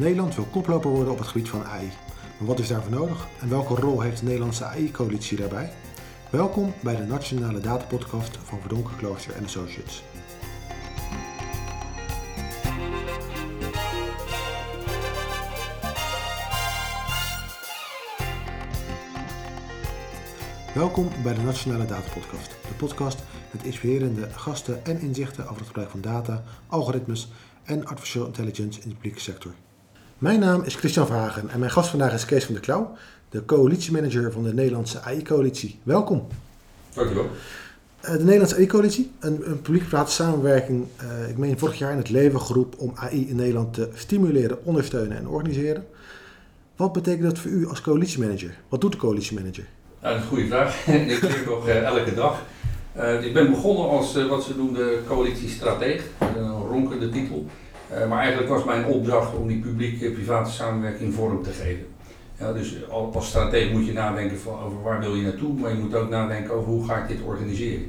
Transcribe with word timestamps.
Nederland 0.00 0.34
wil 0.34 0.44
koploper 0.44 0.90
worden 0.90 1.12
op 1.12 1.18
het 1.18 1.28
gebied 1.28 1.48
van 1.48 1.64
AI. 1.64 1.90
Maar 2.38 2.48
wat 2.48 2.58
is 2.58 2.68
daarvoor 2.68 2.90
nodig 2.90 3.28
en 3.40 3.48
welke 3.48 3.74
rol 3.74 4.00
heeft 4.00 4.18
de 4.18 4.24
Nederlandse 4.24 4.64
AI-coalitie 4.64 5.36
daarbij? 5.36 5.72
Welkom 6.30 6.72
bij 6.82 6.96
de 6.96 7.02
Nationale 7.02 7.60
Datapodcast 7.60 8.38
van 8.44 8.60
Verdonken 8.60 8.96
Klooster 8.96 9.34
Associates. 9.44 10.02
Welkom 20.74 21.08
bij 21.22 21.34
de 21.34 21.42
Nationale 21.42 21.86
Datapodcast, 21.86 22.50
de 22.50 22.74
podcast 22.76 23.22
met 23.50 23.64
inspirerende 23.64 24.30
gasten 24.30 24.84
en 24.84 25.00
inzichten 25.00 25.44
over 25.44 25.56
het 25.56 25.66
gebruik 25.66 25.90
van 25.90 26.00
data, 26.00 26.42
algoritmes 26.66 27.30
en 27.64 27.86
artificial 27.86 28.26
intelligence 28.26 28.80
in 28.80 28.88
de 28.88 28.94
publieke 28.94 29.20
sector. 29.20 29.52
Mijn 30.20 30.40
naam 30.40 30.62
is 30.62 30.74
Christian 30.74 31.06
Verhagen 31.06 31.48
en 31.48 31.58
mijn 31.58 31.70
gast 31.70 31.90
vandaag 31.90 32.12
is 32.12 32.24
Kees 32.24 32.44
van 32.44 32.54
der 32.54 32.62
Klauw, 32.62 32.96
de 33.28 33.44
coalitiemanager 33.44 34.32
van 34.32 34.42
de 34.42 34.54
Nederlandse 34.54 35.00
AI-coalitie. 35.00 35.78
Welkom. 35.82 36.26
Dankjewel. 36.94 37.24
Uh, 38.04 38.10
de 38.10 38.24
Nederlandse 38.24 38.56
AI-coalitie, 38.56 39.10
een, 39.20 39.50
een 39.50 39.60
publiek-private 39.60 40.10
samenwerking, 40.10 40.86
uh, 41.02 41.28
ik 41.28 41.38
meen 41.38 41.58
vorig 41.58 41.78
jaar 41.78 41.92
in 41.92 41.96
het 41.98 42.10
leven 42.10 42.40
geroepen 42.40 42.78
om 42.78 42.92
AI 42.94 43.28
in 43.28 43.36
Nederland 43.36 43.74
te 43.74 43.88
stimuleren, 43.94 44.64
ondersteunen 44.64 45.16
en 45.16 45.28
organiseren. 45.28 45.86
Wat 46.76 46.92
betekent 46.92 47.22
dat 47.22 47.38
voor 47.38 47.50
u 47.50 47.68
als 47.68 47.80
coalitiemanager? 47.80 48.56
Wat 48.68 48.80
doet 48.80 48.92
de 48.92 48.98
coalitiemanager? 48.98 49.66
Nou, 50.00 50.14
dat 50.14 50.16
is 50.16 50.20
een 50.22 50.28
goede 50.28 50.46
vraag. 50.46 50.86
ik 51.14 51.20
doe 51.20 51.30
nog 51.46 51.66
uh, 51.66 51.82
elke 51.82 52.14
dag. 52.14 52.42
ik 53.22 53.34
ben 53.34 53.50
begonnen 53.50 53.88
als 53.88 54.26
wat 54.26 54.42
ze 54.42 54.56
noemden 54.56 55.06
coalitiestrateeg, 55.06 56.04
een 56.18 56.66
ronkende 56.66 57.08
titel. 57.08 57.46
Uh, 57.92 58.08
maar 58.08 58.18
eigenlijk 58.18 58.48
was 58.48 58.64
mijn 58.64 58.84
opdracht 58.84 59.34
om 59.34 59.48
die 59.48 59.60
publiek-private 59.60 60.50
samenwerking 60.50 61.14
vorm 61.14 61.42
te 61.42 61.50
geven. 61.50 61.86
Ja, 62.38 62.52
dus 62.52 62.76
als 62.90 63.28
stratege 63.28 63.72
moet 63.72 63.86
je 63.86 63.92
nadenken 63.92 64.38
van 64.38 64.60
over 64.60 64.82
waar 64.82 65.00
wil 65.00 65.14
je 65.14 65.22
naartoe, 65.22 65.52
maar 65.52 65.70
je 65.70 65.78
moet 65.78 65.94
ook 65.94 66.08
nadenken 66.08 66.54
over 66.54 66.68
hoe 66.68 66.86
ga 66.86 66.96
ik 66.96 67.08
dit 67.08 67.22
organiseren. 67.26 67.86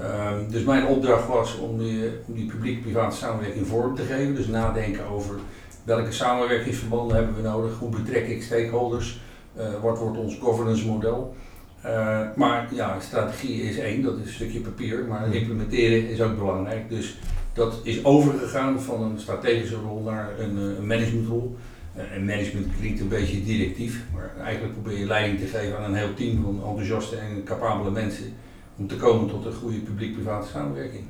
Um, 0.00 0.50
dus 0.50 0.62
mijn 0.62 0.86
opdracht 0.86 1.26
was 1.26 1.58
om 1.58 1.78
die, 1.78 2.10
die 2.26 2.46
publiek-private 2.46 3.16
samenwerking 3.16 3.66
vorm 3.66 3.94
te 3.94 4.02
geven. 4.02 4.34
Dus 4.34 4.46
nadenken 4.46 5.06
over 5.06 5.34
welke 5.84 6.12
samenwerkingsverbanden 6.12 7.16
hebben 7.16 7.34
we 7.36 7.42
nodig, 7.42 7.78
hoe 7.78 7.90
betrek 7.90 8.28
ik 8.28 8.42
stakeholders, 8.42 9.20
uh, 9.58 9.64
wat 9.82 9.98
wordt 9.98 10.18
ons 10.18 10.38
governance 10.42 10.86
model. 10.86 11.34
Uh, 11.86 12.20
maar 12.36 12.68
ja, 12.74 13.00
strategie 13.00 13.62
is 13.62 13.78
één, 13.78 14.02
dat 14.02 14.18
is 14.18 14.26
een 14.26 14.32
stukje 14.32 14.60
papier, 14.60 15.04
maar 15.08 15.34
implementeren 15.34 16.08
is 16.08 16.20
ook 16.20 16.38
belangrijk. 16.38 16.88
Dus 16.88 17.18
dat 17.52 17.80
is 17.82 18.04
overgegaan 18.04 18.80
van 18.80 19.02
een 19.02 19.18
strategische 19.18 19.76
rol 19.76 20.02
naar 20.02 20.38
een, 20.38 20.58
eh, 20.58 20.78
een 20.78 20.86
managementrol. 20.86 21.56
Eh, 21.94 22.12
en 22.12 22.24
management 22.24 22.66
klinkt 22.78 23.00
een 23.00 23.08
beetje 23.08 23.44
directief, 23.44 24.04
maar 24.14 24.32
eigenlijk 24.44 24.72
probeer 24.72 24.98
je 24.98 25.06
leiding 25.06 25.38
te 25.38 25.46
geven 25.46 25.78
aan 25.78 25.84
een 25.84 25.94
heel 25.94 26.14
team 26.14 26.42
van 26.42 26.68
enthousiaste 26.68 27.16
en 27.16 27.44
capabele 27.44 27.90
mensen 27.90 28.24
om 28.76 28.86
te 28.86 28.96
komen 28.96 29.28
tot 29.28 29.44
een 29.44 29.52
goede 29.52 29.78
publiek-private 29.78 30.48
samenwerking. 30.48 31.04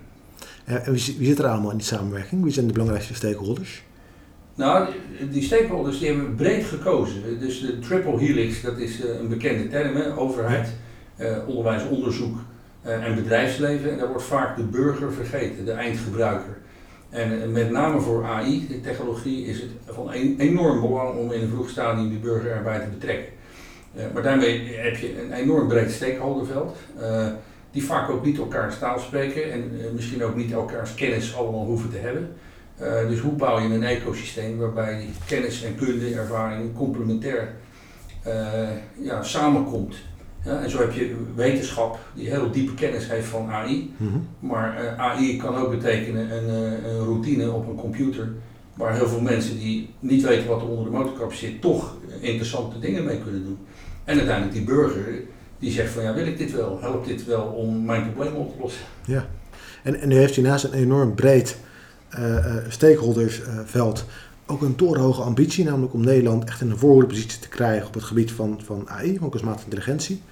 En 0.65 0.93
wie, 0.93 1.15
wie 1.19 1.27
zit 1.27 1.39
er 1.39 1.47
allemaal 1.47 1.70
in 1.70 1.77
die 1.77 1.87
samenwerking? 1.87 2.43
Wie 2.43 2.53
zijn 2.53 2.67
de 2.67 2.73
belangrijkste 2.73 3.15
stakeholders? 3.15 3.83
Nou, 4.55 4.89
die 5.31 5.43
stakeholders 5.43 5.98
die 5.98 6.09
hebben 6.09 6.29
we 6.29 6.35
breed 6.35 6.65
gekozen. 6.65 7.41
Dus 7.41 7.61
de 7.61 7.79
triple 7.79 8.19
helix, 8.19 8.63
dat 8.63 8.79
is 8.79 9.05
eh, 9.05 9.19
een 9.19 9.29
bekende 9.29 9.69
term, 9.69 9.97
hè? 9.97 10.17
overheid, 10.17 10.69
onderwijs, 11.47 11.89
onderzoek 11.89 12.39
en 12.83 13.15
bedrijfsleven. 13.15 13.91
En 13.91 13.99
daar 13.99 14.09
wordt 14.09 14.23
vaak 14.23 14.57
de 14.57 14.63
burger 14.63 15.13
vergeten, 15.13 15.65
de 15.65 15.73
eindgebruiker. 15.73 16.57
En 17.13 17.33
uh, 17.33 17.47
met 17.47 17.71
name 17.71 18.01
voor 18.01 18.25
AI, 18.25 18.67
de 18.69 18.81
technologie, 18.81 19.47
is 19.47 19.61
het 19.61 19.71
van 19.87 20.11
enorm 20.39 20.81
belang 20.81 21.19
om 21.19 21.33
in 21.33 21.43
een 21.43 21.49
vroeg 21.49 21.69
stadium 21.69 22.09
die 22.09 22.19
burger 22.19 22.51
erbij 22.51 22.79
te 22.79 22.87
betrekken. 22.87 23.33
Uh, 23.97 24.03
maar 24.15 24.23
daarmee 24.23 24.77
heb 24.77 24.97
je 24.97 25.23
een 25.23 25.33
enorm 25.33 25.69
breed 25.69 25.91
stakeholderveld, 25.91 26.77
die 27.71 27.85
vaak 27.85 28.11
ook 28.11 28.25
niet 28.25 28.39
elkaars 28.39 28.79
taal 28.79 28.98
spreken 28.98 29.53
en 29.53 29.71
misschien 29.95 30.25
ook 30.25 30.37
niet 30.37 30.53
elkaars 30.53 30.95
kennis 30.95 31.37
allemaal 31.37 31.65
hoeven 31.65 31.91
te 31.91 31.98
hebben. 31.98 32.37
dus 33.09 33.19
hoe 33.19 33.33
bouw 33.33 33.61
je 33.61 33.75
een 33.75 33.85
ecosysteem 33.85 34.59
waarbij 34.59 35.09
kennis 35.27 35.65
en 35.65 35.75
kunde, 35.75 36.15
ervaring 36.15 36.75
complementair 36.75 37.55
ja, 38.98 39.23
samenkomt? 39.23 39.97
Ja, 40.45 40.63
en 40.63 40.70
zo 40.70 40.79
heb 40.79 40.92
je 40.92 41.14
wetenschap 41.35 41.98
die 42.14 42.29
heel 42.29 42.51
diepe 42.51 42.75
kennis 42.75 43.08
heeft 43.08 43.27
van 43.27 43.51
AI. 43.51 43.95
Mhm. 43.97 44.19
Maar 44.39 44.83
uh, 44.83 44.89
eh, 44.89 44.98
AI 44.98 45.36
kan 45.36 45.57
ook 45.57 45.70
betekenen 45.70 46.36
een, 46.36 46.73
uh, 46.73 46.91
een, 46.91 47.05
routine 47.05 47.51
op 47.51 47.69
een 47.69 47.75
computer 47.75 48.29
waar 48.75 48.95
heel 48.95 49.08
veel 49.08 49.20
mensen 49.20 49.58
die 49.58 49.91
niet 49.98 50.23
weten 50.23 50.48
wat 50.48 50.61
er 50.61 50.69
onder 50.69 50.85
de 50.85 50.91
motorkap 50.91 51.33
zit, 51.33 51.61
toch 51.61 51.97
interessante 52.20 52.79
dingen 52.79 53.05
mee 53.05 53.19
kunnen 53.19 53.45
doen. 53.45 53.58
En 54.05 54.17
uiteindelijk 54.17 54.57
die 54.57 54.64
burger 54.64 55.20
die 55.58 55.70
zegt 55.70 55.92
van 55.92 56.03
ja, 56.03 56.14
wil 56.14 56.27
ik 56.27 56.39
dit 56.39 56.53
wel? 56.53 56.79
Helpt 56.80 57.07
dit 57.07 57.24
wel 57.24 57.45
om 57.45 57.85
mijn 57.85 58.13
probleem 58.13 58.35
op 58.35 58.55
te 58.55 58.63
lossen? 58.63 58.83
Ja, 59.05 59.29
en, 59.83 60.01
en 60.01 60.09
nu 60.09 60.17
heeft 60.17 60.36
u 60.36 60.42
naast 60.42 60.64
een 60.64 60.73
enorm 60.73 61.14
breed 61.14 61.57
uh, 62.19 62.57
stakeholdersveld 62.69 64.05
ook 64.47 64.63
een 64.63 64.74
torenhoge 64.74 65.23
ambitie, 65.23 65.64
namelijk 65.64 65.95
om 65.95 66.05
Nederland 66.05 66.45
echt 66.45 66.61
in 66.61 66.70
een 66.70 66.79
voorhoedepositie 66.79 67.39
te 67.39 67.48
krijgen 67.48 67.86
op 67.86 67.95
het 67.95 68.03
gebied 68.03 68.33
van, 68.33 68.61
van 68.64 68.89
AI, 68.89 69.19
van 69.19 69.30
kunstmatige 69.30 69.64
intelligentie. 69.64 70.23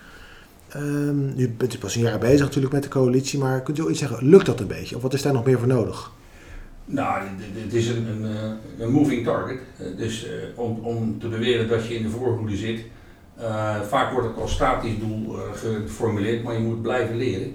Um, 0.76 1.34
nu 1.34 1.48
bent 1.48 1.74
u 1.74 1.78
pas 1.78 1.94
een 1.94 2.02
jaar 2.02 2.18
bezig 2.18 2.40
natuurlijk 2.40 2.72
met 2.72 2.82
de 2.82 2.88
coalitie, 2.88 3.38
maar 3.38 3.62
kunt 3.62 3.78
u 3.78 3.88
iets 3.88 3.98
zeggen, 3.98 4.28
lukt 4.28 4.46
dat 4.46 4.60
een 4.60 4.66
beetje? 4.66 4.96
Of 4.96 5.02
wat 5.02 5.14
is 5.14 5.22
daar 5.22 5.32
nog 5.32 5.44
meer 5.44 5.58
voor 5.58 5.68
nodig? 5.68 6.12
Nou, 6.84 7.22
het 7.54 7.72
is 7.74 7.88
een, 7.88 8.06
een, 8.06 8.24
eh, 8.24 8.50
een 8.78 8.92
moving 8.92 9.24
target. 9.24 9.58
Eh, 9.78 9.86
dus 9.96 10.26
uh, 10.26 10.30
om, 10.54 10.78
om 10.82 11.18
te 11.18 11.28
beweren 11.28 11.68
dat 11.68 11.86
je 11.86 11.94
in 11.94 12.02
de 12.02 12.08
voorhoede 12.08 12.56
zit, 12.56 12.84
vaak 13.88 14.12
wordt 14.12 14.28
het 14.28 14.36
als 14.36 14.52
statisch 14.52 14.98
doel 14.98 15.36
geformuleerd, 15.54 16.42
maar 16.42 16.54
je 16.54 16.60
moet 16.60 16.82
blijven 16.82 17.16
leren. 17.16 17.54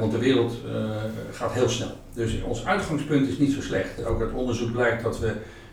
want 0.00 0.12
de 0.12 0.18
wereld 0.18 0.56
gaat 1.32 1.52
heel 1.52 1.68
snel. 1.68 1.96
Dus 2.14 2.42
ons 2.42 2.66
uitgangspunt 2.66 3.28
is 3.28 3.38
niet 3.38 3.52
zo 3.52 3.60
slecht. 3.60 4.04
Ook 4.04 4.20
uit 4.20 4.32
onderzoek 4.32 4.72
blijkt 4.72 5.02
dat 5.02 5.18
we 5.18 5.32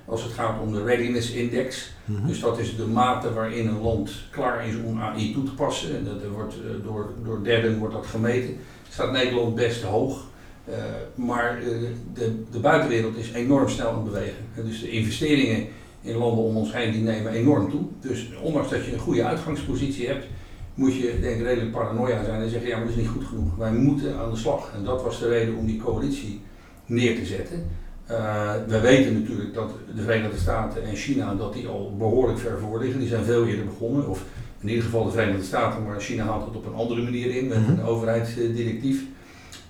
als 0.09 0.23
het 0.23 0.31
gaat 0.31 0.61
om 0.61 0.73
de 0.73 0.83
Readiness 0.83 1.31
Index. 1.31 1.91
Mhm. 2.05 2.27
Dus 2.27 2.39
dat 2.39 2.59
is 2.59 2.75
de 2.75 2.85
mate 2.85 3.33
waarin 3.33 3.67
een 3.67 3.81
land 3.81 4.11
klaar 4.31 4.67
is 4.67 4.75
om 4.85 4.99
AI 4.99 5.33
toe 5.33 5.43
te 5.43 5.53
passen. 5.53 5.95
En 5.95 6.03
dat 6.03 6.31
wordt, 6.31 6.55
uh, 6.55 6.83
door, 6.83 7.13
door 7.23 7.43
derden 7.43 7.77
wordt 7.77 7.93
dat 7.93 8.05
gemeten. 8.05 8.57
Staat 8.89 9.11
Nederland 9.11 9.55
best 9.55 9.83
hoog. 9.83 10.27
Uh, 10.69 10.75
maar 11.15 11.61
uh, 11.61 11.67
de, 12.13 12.43
de 12.51 12.59
buitenwereld 12.59 13.17
is 13.17 13.31
enorm 13.31 13.69
snel 13.69 13.89
aan 13.89 13.95
het 13.95 14.03
bewegen. 14.03 14.43
dus 14.55 14.81
de 14.81 14.89
investeringen 14.89 15.67
in 16.01 16.15
landen 16.15 16.43
om 16.43 16.55
ons 16.55 16.73
heen 16.73 16.91
die 16.91 17.01
nemen 17.01 17.31
enorm 17.31 17.69
toe. 17.69 17.81
Dus 17.99 18.29
ondanks 18.41 18.69
dat 18.69 18.85
je 18.85 18.93
een 18.93 18.99
goede 18.99 19.25
uitgangspositie 19.25 20.07
hebt, 20.07 20.25
moet 20.73 20.95
je 20.95 21.17
denk 21.21 21.39
ik 21.39 21.45
redelijk 21.45 21.71
paranoia 21.71 22.23
zijn 22.23 22.41
en 22.41 22.49
zeggen 22.49 22.69
ja 22.69 22.77
maar 22.77 22.85
dat 22.85 22.95
is 22.95 23.01
niet 23.01 23.11
goed 23.11 23.25
genoeg. 23.25 23.55
Wij 23.57 23.71
moeten 23.71 24.17
aan 24.17 24.31
de 24.31 24.37
slag. 24.37 24.71
En 24.75 24.83
dat 24.83 25.03
was 25.03 25.19
de 25.19 25.27
reden 25.27 25.55
om 25.55 25.65
die 25.65 25.81
coalitie 25.81 26.41
neer 26.85 27.15
te 27.15 27.25
zetten. 27.25 27.67
Uh, 28.11 28.51
we 28.67 28.79
weten 28.79 29.21
natuurlijk 29.21 29.53
dat 29.53 29.71
de 29.95 30.01
Verenigde 30.01 30.37
Staten 30.37 30.83
en 30.83 30.95
China 30.95 31.35
dat 31.35 31.53
die 31.53 31.67
al 31.67 31.95
behoorlijk 31.97 32.39
ver 32.39 32.59
voor 32.59 32.79
liggen. 32.79 32.99
Die 32.99 33.09
zijn 33.09 33.23
veel 33.23 33.45
eerder 33.45 33.65
begonnen. 33.65 34.07
Of 34.07 34.23
in 34.59 34.69
ieder 34.69 34.83
geval 34.83 35.03
de 35.03 35.11
Verenigde 35.11 35.43
Staten, 35.43 35.83
maar 35.83 35.99
China 35.99 36.23
haalt 36.23 36.45
het 36.45 36.55
op 36.55 36.65
een 36.65 36.73
andere 36.73 37.01
manier 37.01 37.35
in 37.35 37.47
met 37.47 37.57
een 37.57 37.73
mhm. 37.73 37.85
overheidsdirectief. 37.85 39.03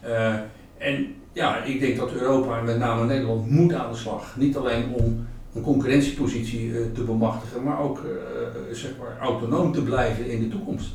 Uh, 0.06 0.34
en 0.78 1.16
ja, 1.34 1.64
ik 1.64 1.80
denk 1.80 1.98
dat 1.98 2.12
Europa 2.12 2.58
en 2.58 2.66
met 2.66 2.78
name 2.78 3.06
Nederland 3.06 3.50
moet 3.50 3.74
aan 3.74 3.92
de 3.92 3.98
slag. 3.98 4.36
Niet 4.38 4.58
alleen 4.58 4.94
om 4.94 5.28
een 5.54 5.62
concurrentiepositie 5.62 6.68
uh, 6.68 6.78
te 6.94 7.04
bemachtigen, 7.04 7.64
maar 7.64 7.80
ook 7.80 8.06
zeg 8.72 8.92
maar 9.00 9.18
autonoom 9.22 9.74
te 9.74 9.84
blijven 9.84 10.30
in 10.30 10.40
de 10.40 10.48
toekomst. 10.48 10.90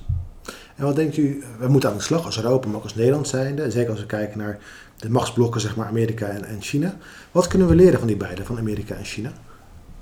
En 0.76 0.84
wat 0.84 0.96
denkt 0.96 1.16
u, 1.16 1.42
we 1.58 1.68
moeten 1.68 1.90
aan 1.90 1.96
de 1.96 2.02
slag 2.02 2.24
als 2.24 2.42
Europa, 2.42 2.66
maar 2.66 2.76
ook 2.76 2.82
als 2.82 2.94
Nederland 2.94 3.28
zijnde, 3.28 3.70
zeker 3.70 3.90
als 3.90 4.00
we 4.00 4.06
kijken 4.06 4.38
naar 4.38 4.58
de 5.04 5.10
machtsblokken, 5.10 5.60
zeg 5.60 5.76
maar 5.76 5.86
Amerika 5.86 6.26
en, 6.26 6.44
en 6.44 6.62
China. 6.62 6.96
Wat 7.32 7.46
kunnen 7.46 7.68
we 7.68 7.74
leren 7.74 7.98
van 7.98 8.08
die 8.08 8.16
beiden, 8.16 8.46
van 8.46 8.58
Amerika 8.58 8.94
en 8.94 9.04
China? 9.04 9.32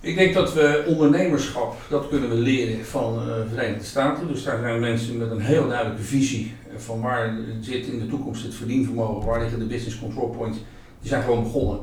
Ik 0.00 0.16
denk 0.16 0.34
dat 0.34 0.54
we 0.54 0.84
ondernemerschap, 0.86 1.76
dat 1.88 2.08
kunnen 2.08 2.28
we 2.28 2.34
leren 2.34 2.84
van 2.84 3.14
de 3.14 3.44
Verenigde 3.48 3.84
Staten. 3.84 4.28
Dus 4.28 4.44
daar 4.44 4.58
zijn 4.60 4.80
mensen 4.80 5.16
met 5.16 5.30
een 5.30 5.40
heel 5.40 5.68
duidelijke 5.68 6.02
visie 6.02 6.54
van 6.76 7.00
waar 7.00 7.36
zit 7.60 7.86
in 7.86 7.98
de 7.98 8.06
toekomst 8.06 8.42
het 8.42 8.54
verdienvermogen, 8.54 9.26
waar 9.26 9.40
liggen 9.40 9.58
de 9.58 9.66
business 9.66 9.98
control 9.98 10.28
points. 10.28 10.58
Die 11.00 11.08
zijn 11.08 11.22
gewoon 11.22 11.42
begonnen. 11.42 11.80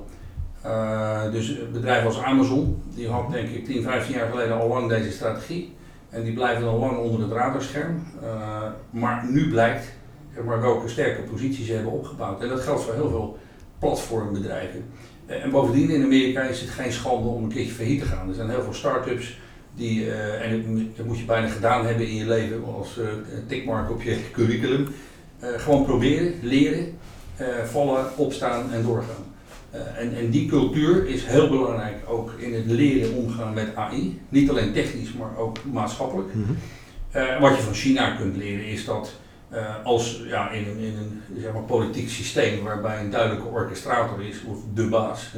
Uh, 0.66 1.31
dus 1.31 1.56
bedrijven 1.71 2.07
als 2.07 2.21
Amazon, 2.21 2.81
die 2.95 3.07
had 3.07 3.31
denk 3.31 3.50
ik 3.50 3.66
10, 3.66 3.83
15 3.83 4.16
jaar 4.16 4.30
geleden 4.30 4.60
al 4.60 4.68
lang 4.68 4.89
deze 4.89 5.12
strategie. 5.12 5.75
En 6.10 6.24
die 6.24 6.33
blijven 6.33 6.68
al 6.68 6.80
lang 6.80 6.98
onder 6.98 7.21
het 7.21 7.31
radarscherm. 7.31 8.04
Maar 8.89 9.25
nu 9.31 9.50
blijkt 9.50 9.86
maar 10.46 10.62
welke 10.62 10.88
sterke 10.88 11.22
posities 11.22 11.66
ze 11.66 11.74
hebben 11.74 11.92
opgebouwd. 11.92 12.42
En 12.42 12.50
dat 12.50 12.60
geldt 12.60 12.84
voor 12.84 12.94
heel 12.94 13.10
veel 13.10 13.38
platformbedrijven. 13.80 14.86
Eh, 15.26 15.44
en 15.44 15.50
bovendien 15.50 15.90
in 15.90 16.04
Amerika 16.04 16.42
is 16.42 16.62
het 16.62 16.70
geen 16.70 16.92
schande 16.92 17.28
om 17.28 17.44
een 17.44 17.50
keertje 17.50 17.74
failliet 17.74 18.00
te 18.00 18.06
gaan. 18.06 18.30
Er 18.30 18.36
zijn 18.36 18.50
heel 18.50 18.64
veel 18.64 18.74
start-ups 18.74 19.40
die, 19.76 20.06
uh, 20.06 20.52
en 20.52 20.92
dat 20.98 21.06
moet 21.06 21.18
je 21.18 21.26
bijna 21.26 21.48
gedaan 21.48 21.86
hebben 21.86 22.08
in 22.08 22.16
je 22.16 22.28
leven 22.28 22.64
als 22.66 22.98
uh, 22.98 23.06
tikmark 23.48 23.90
op 23.90 24.02
je 24.02 24.18
curriculum. 24.34 24.88
Uh, 25.44 25.50
gewoon 25.58 25.86
proberen, 25.86 26.34
leren, 26.42 26.98
vallen, 27.66 28.18
opstaan 28.18 28.74
en 28.74 28.84
doorgaan. 28.84 29.24
en, 29.98 30.16
en 30.16 30.30
die 30.30 30.48
cultuur 30.48 31.08
is 31.08 31.26
heel 31.26 31.50
belangrijk 31.50 31.96
ook 32.08 32.31
in 32.38 32.54
het 32.54 32.66
leren 32.66 33.14
omgaan 33.14 33.54
met 33.54 33.76
AI. 33.76 34.20
Niet 34.30 34.50
alleen 34.50 34.74
technisch, 34.74 35.14
maar 35.14 35.38
ook 35.38 35.58
maatschappelijk. 35.72 36.30
Mhm. 36.34 37.42
wat 37.42 37.56
je 37.56 37.62
van 37.62 37.74
China 37.74 38.16
kunt 38.16 38.38
leren 38.38 38.66
is 38.66 38.86
dat 38.86 39.14
als 39.84 40.22
ja, 40.25 40.50
in 40.50 40.68
een, 40.68 40.78
in 40.78 40.98
een 40.98 41.42
zeg 41.42 41.54
maar, 41.54 41.62
politiek 41.62 42.10
systeem 42.10 42.63
waarbij 42.63 43.00
een 43.00 43.10
duidelijke 43.10 43.48
orchestrator 43.48 44.22
is, 44.22 44.44
of 44.44 44.57
de 44.74 44.88
baas, 44.88 45.34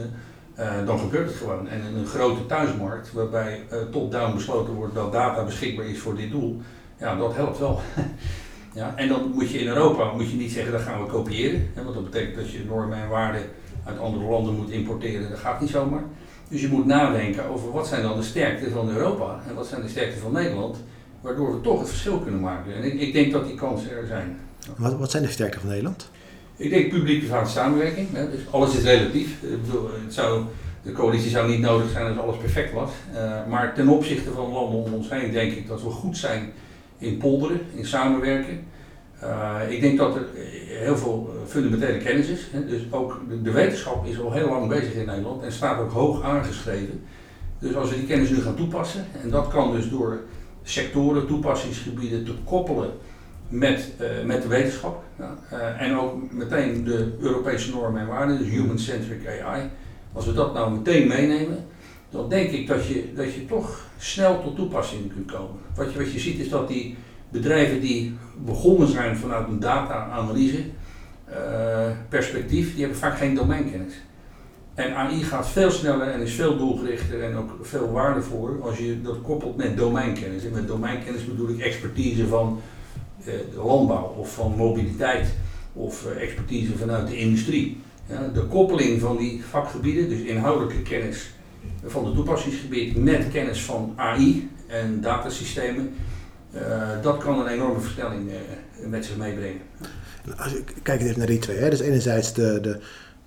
uh, 0.59 0.85
dan 0.85 0.99
gebeurt 0.99 1.27
het 1.27 1.37
gewoon. 1.37 1.67
En 1.67 1.81
in 1.81 1.95
een 1.95 2.05
grote 2.05 2.45
thuismarkt, 2.45 3.13
waarbij 3.13 3.63
uh, 3.71 3.77
top-down 3.91 4.35
besloten 4.35 4.73
wordt 4.73 4.95
dat 4.95 5.11
data 5.11 5.43
beschikbaar 5.43 5.85
is 5.85 5.99
voor 5.99 6.15
dit 6.15 6.31
doel, 6.31 6.61
ja, 6.97 7.15
dat 7.15 7.35
helpt 7.35 7.59
wel. 7.59 7.79
ja, 8.73 8.93
en 8.95 9.07
dan 9.07 9.31
moet 9.33 9.51
je 9.51 9.59
in 9.59 9.67
Europa 9.67 10.13
moet 10.13 10.31
je 10.31 10.37
niet 10.37 10.51
zeggen 10.51 10.71
dat 10.71 10.81
gaan 10.81 11.03
we 11.03 11.09
kopiëren, 11.09 11.69
hè, 11.73 11.83
want 11.83 11.95
dat 11.95 12.11
betekent 12.11 12.35
dat 12.35 12.51
je 12.51 12.65
normen 12.65 12.97
en 12.97 13.09
waarden 13.09 13.41
uit 13.85 13.99
andere 13.99 14.25
landen 14.25 14.55
moet 14.55 14.69
importeren. 14.69 15.29
Dat 15.29 15.39
gaat 15.39 15.61
niet 15.61 15.69
zomaar. 15.69 16.03
Dus 16.47 16.61
je 16.61 16.67
moet 16.67 16.85
nadenken 16.85 17.49
over 17.49 17.71
wat 17.71 17.87
zijn 17.87 18.01
dan 18.01 18.17
de 18.17 18.23
sterkte 18.23 18.69
van 18.69 18.89
Europa 18.89 19.39
en 19.47 19.55
wat 19.55 19.67
zijn 19.67 19.81
de 19.81 19.89
sterkte 19.89 20.19
van 20.19 20.31
Nederland, 20.31 20.77
waardoor 21.21 21.55
we 21.55 21.61
toch 21.61 21.79
het 21.79 21.89
verschil 21.89 22.19
kunnen 22.19 22.39
maken. 22.39 22.75
En 22.75 22.83
ik, 22.83 22.93
ik 22.93 23.13
denk 23.13 23.31
dat 23.31 23.45
die 23.45 23.55
kansen 23.55 23.91
er 23.91 24.07
zijn. 24.07 24.39
Wat, 24.77 24.97
wat 24.97 25.11
zijn 25.11 25.23
de 25.23 25.29
sterkte 25.29 25.59
van 25.59 25.69
Nederland? 25.69 26.09
Ik 26.55 26.69
denk 26.69 26.89
publiek-private 26.89 27.49
samenwerking. 27.49 28.07
Hè, 28.13 28.31
dus 28.31 28.39
alles 28.49 28.75
is 28.75 28.83
relatief. 28.83 29.43
Ik 29.43 29.61
bedoel, 29.61 29.89
het 30.03 30.13
zou, 30.13 30.43
de 30.83 30.91
coalitie 30.91 31.29
zou 31.29 31.49
niet 31.49 31.59
nodig 31.59 31.89
zijn 31.89 32.07
als 32.07 32.17
alles 32.17 32.37
perfect 32.37 32.73
was. 32.73 32.89
Uh, 33.13 33.47
maar 33.49 33.73
ten 33.73 33.87
opzichte 33.87 34.31
van 34.31 34.51
landen 34.51 34.83
om 34.83 34.93
ons 34.93 35.09
heen 35.09 35.31
denk 35.31 35.51
ik 35.51 35.67
dat 35.67 35.83
we 35.83 35.89
goed 35.89 36.17
zijn 36.17 36.51
in 36.97 37.17
polderen, 37.17 37.61
in 37.75 37.85
samenwerken. 37.85 38.63
Uh, 39.23 39.57
ik 39.69 39.81
denk 39.81 39.97
dat 39.97 40.15
er 40.15 40.25
heel 40.67 40.97
veel 40.97 41.33
fundamentele 41.47 41.97
kennis 41.97 42.27
is. 42.27 42.47
Hè. 42.51 42.65
Dus 42.65 42.81
ook 42.91 43.21
de, 43.29 43.41
de, 43.41 43.51
wetenschap 43.51 44.05
is 44.05 44.19
al 44.19 44.31
heel 44.31 44.49
lang 44.49 44.67
bezig 44.67 44.93
in 44.93 45.05
Nederland 45.05 45.43
en 45.43 45.51
staat 45.51 45.79
ook 45.79 45.91
hoog 45.91 46.23
aangeschreven. 46.23 47.03
Dus 47.59 47.75
als 47.75 47.89
we 47.89 47.95
die 47.95 48.07
kennis 48.07 48.29
nu 48.29 48.41
gaan 48.41 48.55
toepassen, 48.55 49.05
en 49.23 49.29
dat 49.29 49.47
kan 49.47 49.71
dus 49.71 49.89
door 49.89 50.19
sectoren, 50.63 51.27
toepassingsgebieden 51.27 52.25
te 52.25 52.33
koppelen 52.43 52.91
met, 53.49 53.91
uh, 54.01 54.25
met 54.25 54.41
de 54.41 54.47
wetenschap. 54.47 55.03
Uh, 55.19 55.81
en 55.81 55.97
ook 55.97 56.31
meteen 56.31 56.83
de 56.83 57.13
Europese 57.19 57.71
normen 57.71 58.01
en 58.01 58.07
waarden, 58.07 58.37
dus 58.37 58.47
human-centric 58.47 59.27
AI. 59.27 59.69
Als 60.13 60.25
we 60.25 60.33
dat 60.33 60.53
nou 60.53 60.71
meteen 60.71 61.07
meenemen, 61.07 61.65
dan 62.09 62.29
denk 62.29 62.51
ik 62.51 62.67
dat 62.67 62.87
je, 62.87 63.13
dat 63.15 63.33
je 63.33 63.45
toch 63.45 63.85
snel 63.97 64.43
tot 64.43 64.55
toepassing 64.55 65.13
kunt 65.13 65.31
komen. 65.31 65.61
Wat 65.75 65.93
je, 65.93 65.97
wat 65.97 66.11
je 66.11 66.19
ziet 66.19 66.39
is 66.39 66.49
dat 66.49 66.67
die 66.67 66.97
bedrijven 67.29 67.81
die 67.81 68.17
begonnen 68.45 68.87
zijn 68.87 69.17
vanuit 69.17 69.47
een 69.47 69.59
data-analyse 69.59 70.63
uh, 71.29 71.35
perspectief, 72.09 72.71
die 72.71 72.79
hebben 72.79 72.99
vaak 72.99 73.17
geen 73.17 73.35
domeinkennis. 73.35 73.93
En 74.81 74.95
AI 74.95 75.23
gaat 75.23 75.49
veel 75.49 75.71
sneller 75.71 76.07
en 76.07 76.21
is 76.21 76.33
veel 76.33 76.57
doelgerichter 76.57 77.23
en 77.23 77.35
ook 77.35 77.57
veel 77.61 77.91
waardevoller 77.91 78.61
als 78.61 78.77
je 78.77 79.01
dat 79.01 79.21
koppelt 79.21 79.57
met 79.57 79.77
domeinkennis. 79.77 80.45
En 80.45 80.51
met 80.51 80.67
domeinkennis 80.67 81.25
bedoel 81.25 81.49
ik 81.49 81.59
expertise 81.59 82.27
van 82.27 82.61
eh, 83.25 83.33
landbouw 83.55 84.15
of 84.17 84.33
van 84.33 84.55
mobiliteit 84.55 85.27
of 85.73 86.05
eh, 86.05 86.21
expertise 86.21 86.77
vanuit 86.77 87.07
de 87.07 87.17
industrie. 87.17 87.77
Ja, 88.05 88.27
de 88.33 88.43
koppeling 88.43 89.01
van 89.01 89.17
die 89.17 89.43
vakgebieden, 89.49 90.09
dus 90.09 90.19
inhoudelijke 90.19 90.81
kennis 90.81 91.29
van 91.85 92.05
het 92.05 92.15
toepassingsgebied 92.15 92.97
met 92.97 93.31
kennis 93.31 93.61
van 93.61 93.93
AI 93.95 94.49
en 94.67 95.01
datasystemen, 95.01 95.93
uh, 96.55 96.61
dat 97.01 97.17
kan 97.17 97.39
een 97.39 97.47
enorme 97.47 97.79
versnelling 97.79 98.29
uh, 98.29 98.35
met 98.87 99.05
zich 99.05 99.17
meebrengen. 99.17 99.61
Als 100.37 100.53
ik 100.53 100.73
kijk 100.83 101.01
even 101.01 101.17
naar 101.17 101.27
die 101.27 101.39
twee, 101.39 101.57
hè. 101.57 101.69
dus 101.69 101.79
enerzijds 101.79 102.33
de, 102.33 102.59
de, 102.61 102.79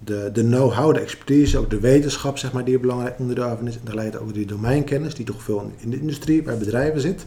de, 0.04 0.30
de 0.32 0.42
know-how, 0.42 0.94
de 0.94 1.00
expertise, 1.00 1.58
ook 1.58 1.70
de 1.70 1.80
wetenschap 1.80 2.38
zeg 2.38 2.52
maar, 2.52 2.64
die 2.64 2.74
er 2.74 2.80
belangrijk 2.80 3.18
onderdeel 3.18 3.58
is, 3.64 3.76
en 3.76 3.84
tegelijkertijd 3.84 4.22
ook 4.22 4.34
die 4.34 4.46
domeinkennis 4.46 5.14
die 5.14 5.26
toch 5.26 5.42
veel 5.42 5.72
in 5.76 5.90
de 5.90 6.00
industrie, 6.00 6.42
bij 6.42 6.58
bedrijven 6.58 7.00
zit 7.00 7.26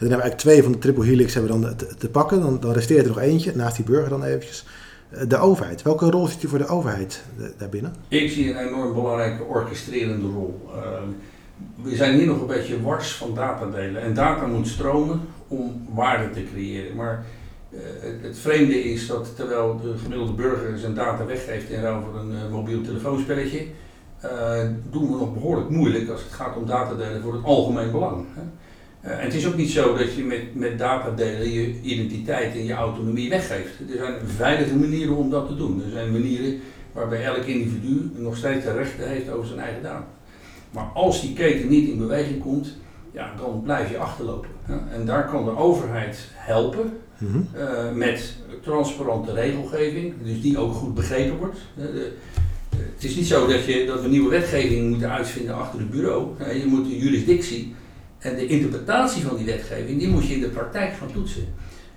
dan 0.00 0.08
hebben 0.08 0.26
we 0.26 0.30
eigenlijk 0.30 0.36
twee 0.36 0.62
van 0.62 0.72
de 0.72 0.78
triple 0.78 1.04
helix 1.04 1.34
hebben 1.34 1.60
dan 1.60 1.76
te, 1.98 2.08
pakken. 2.08 2.40
Dan, 2.40 2.60
dan, 2.60 2.72
resteert 2.72 3.02
er 3.02 3.08
nog 3.08 3.18
eentje, 3.18 3.52
naast 3.54 3.76
die 3.76 3.84
burger 3.84 4.08
dan 4.08 4.24
eventjes. 4.24 4.64
Eh, 5.10 5.22
de 5.28 5.36
overheid. 5.36 5.82
Welke 5.82 6.10
rol 6.10 6.26
ziet 6.26 6.42
u 6.42 6.48
voor 6.48 6.58
de 6.58 6.66
overheid 6.66 7.22
eh, 7.38 7.44
daarbinnen? 7.58 7.94
Ik 8.08 8.30
zie 8.30 8.50
een 8.50 8.68
enorm 8.68 8.94
belangrijke 8.94 9.42
orchestrerende 9.42 10.28
rol. 10.28 10.68
Uh, 10.68 10.82
we 11.82 11.96
zijn 11.96 12.14
hier 12.14 12.26
nog 12.26 12.40
een 12.40 12.46
beetje 12.46 12.82
wars 12.82 13.12
van 13.12 13.34
datadelen. 13.34 14.02
En 14.02 14.14
data 14.14 14.46
moet 14.46 14.68
stromen 14.68 15.20
om 15.48 15.86
waarde 15.94 16.30
te 16.30 16.44
creëren. 16.52 16.96
Maar 16.96 17.24
uh, 17.70 17.80
het, 18.22 18.38
vreemde 18.38 18.84
is 18.84 19.06
dat 19.06 19.36
terwijl 19.36 19.80
de 19.82 19.94
gemiddelde 20.02 20.32
burger 20.32 20.78
zijn 20.78 20.94
data 20.94 21.26
weggeeft 21.26 21.70
in 21.70 21.80
ruil 21.80 22.02
voor 22.02 22.20
een 22.20 22.32
uh, 22.32 22.50
mobiel 22.50 22.82
telefoonspelletje, 22.82 23.66
doen 24.90 25.10
we 25.10 25.16
nog 25.18 25.34
behoorlijk 25.34 25.68
moeilijk 25.68 26.08
als 26.08 26.22
het 26.22 26.32
gaat 26.32 26.56
om 26.56 26.66
datadelen 26.66 27.22
voor 27.22 27.32
het 27.32 27.44
algemeen 27.44 27.90
belang. 27.90 28.24
Hè. 28.34 28.42
En 29.00 29.24
het 29.24 29.34
is 29.34 29.46
ook 29.46 29.56
niet 29.56 29.70
zo 29.70 29.96
dat 29.96 30.14
je 30.14 30.24
met, 30.24 30.54
met 30.54 30.78
datadelen 30.78 31.50
je 31.50 31.80
identiteit 31.80 32.54
en 32.54 32.64
je 32.64 32.72
autonomie 32.72 33.28
weggeeft. 33.28 33.80
Er 33.90 33.96
zijn 33.96 34.14
veilige 34.26 34.76
manieren 34.76 35.16
om 35.16 35.30
dat 35.30 35.48
te 35.48 35.56
doen. 35.56 35.82
Er 35.84 35.90
zijn 35.90 36.12
manieren 36.12 36.60
waarbij 36.92 37.24
elk 37.24 37.44
individu 37.44 38.10
nog 38.14 38.36
steeds 38.36 38.64
de 38.64 38.72
rechten 38.72 39.08
heeft 39.08 39.30
over 39.30 39.46
zijn 39.46 39.60
eigen 39.60 39.82
data. 39.82 40.06
Maar 40.70 40.84
als 40.94 41.20
die 41.20 41.32
keten 41.32 41.68
niet 41.68 41.88
in 41.88 41.98
beweging 41.98 42.40
komt, 42.40 42.76
ja, 43.12 43.34
dan 43.36 43.62
blijf 43.62 43.90
je 43.90 43.98
achterlopen. 43.98 44.50
En 44.92 45.04
daar 45.04 45.28
kan 45.28 45.44
de 45.44 45.56
overheid 45.56 46.28
helpen 46.34 46.92
mm 47.20 47.48
met 47.94 48.34
transparante 48.62 49.32
regelgeving, 49.32 50.14
dus 50.22 50.40
die 50.40 50.58
ook 50.58 50.72
goed 50.72 50.94
begrepen 50.94 51.36
wordt. 51.36 51.58
de, 51.74 52.12
het 52.70 53.04
is 53.04 53.16
niet 53.16 53.26
zo 53.26 53.46
dat, 53.46 53.64
je, 53.64 53.84
dat 53.86 54.02
we 54.02 54.08
nieuwe 54.08 54.30
wetgeving 54.30 54.88
moeten 54.88 55.10
uitvinden 55.10 55.54
achter 55.54 55.78
het 55.78 55.90
bureau. 55.90 56.28
je 56.58 56.66
moet 56.66 56.84
de 56.84 56.98
jurisdictie 56.98 57.74
en 58.18 58.36
de 58.36 58.46
interpretatie 58.46 59.22
van 59.22 59.36
die 59.36 59.46
wetgeving, 59.46 59.98
die 59.98 60.08
moet 60.08 60.26
je 60.26 60.34
in 60.34 60.40
de 60.40 60.48
praktijk 60.48 60.92
gaan 60.92 61.12
toetsen. 61.12 61.44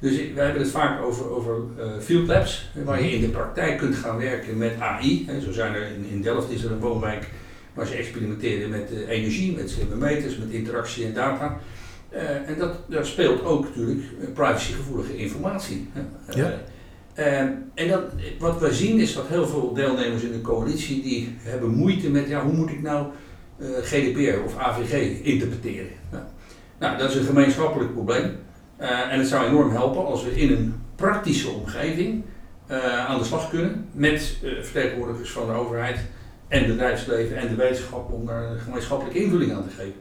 Dus 0.04 0.16
we 0.16 0.42
hebben 0.42 0.62
het 0.62 0.72
vaak 0.72 1.02
over, 1.02 1.30
over 1.30 1.62
field 2.02 2.28
labs, 2.28 2.70
waar 2.86 3.04
je 3.04 3.12
in 3.12 3.22
de 3.22 3.28
praktijk 3.28 3.78
kunt 3.78 3.96
gaan 3.96 4.18
werken 4.18 4.58
met 4.58 4.80
AI. 4.80 5.24
Hè. 5.28 5.42
Zo 5.42 5.52
zijn 5.52 5.74
er 5.74 5.88
in, 5.88 6.06
in, 6.12 6.22
Delft 6.22 6.52
is 6.52 6.64
er 6.64 6.72
een 6.72 6.80
woonwijk 6.80 7.30
waar 7.74 7.86
ze 7.86 7.96
experimenteren 7.96 8.70
met 8.70 8.90
energie, 9.08 9.56
met 9.56 10.00
meters, 10.00 10.38
met 10.38 10.50
interactie 10.50 11.06
en 11.06 11.14
data. 11.14 11.60
Uh, 12.14 12.50
en 12.50 12.58
dat, 12.58 12.76
daar 12.88 13.06
speelt 13.06 13.44
ook 13.44 13.64
natuurlijk 13.64 14.34
privacygevoelige 14.34 15.18
informatie. 15.18 15.90
Hè. 15.94 16.02
Ja. 16.42 16.60
en 17.74 17.88
dat, 17.88 18.02
wat 18.40 18.60
we 18.60 18.74
zien 18.74 19.00
is 19.00 19.14
dat 19.14 19.28
heel 19.28 19.48
veel 19.48 19.74
deelnemers 19.74 20.24
in 20.24 20.32
de 20.32 20.42
coalitie 20.42 21.02
die 21.02 21.36
hebben 21.40 21.70
moeite 21.70 22.10
met 22.10 22.28
ja, 22.28 22.44
hoe 22.44 22.54
moet 22.54 22.70
ik 22.70 22.82
nou 22.82 23.08
uh, 23.58 23.68
GDPR 23.82 24.44
of 24.46 24.58
AVG 24.58 25.20
interpreteren. 25.22 25.92
Nou, 26.12 26.24
nou, 26.80 26.98
dat 26.98 27.10
is 27.10 27.16
een 27.16 27.26
gemeenschappelijk 27.26 27.94
probleem. 27.94 28.32
En 28.78 29.20
het 29.20 29.28
zou 29.28 29.48
enorm 29.48 29.72
helpen 29.72 30.06
als 30.06 30.24
we 30.24 30.36
in 30.36 30.52
een 30.52 30.76
praktische 30.96 31.50
omgeving 31.50 32.24
aan 33.08 33.20
de 33.20 33.26
slag 33.26 33.50
kunnen 33.50 33.90
met 33.92 34.38
vertegenwoordigers 34.62 35.32
van 35.32 35.48
de 35.48 35.54
overheid 35.54 36.00
en 36.48 36.68
bedrijfsleven 36.68 37.38
en 37.38 37.48
de 37.48 37.56
wetenschap 37.56 38.12
om 38.12 38.26
daar 38.26 38.52
een 38.52 38.60
gemeenschappelijke 38.60 39.24
invulling 39.24 39.54
aan 39.54 39.68
te 39.68 39.76
geven. 39.76 39.94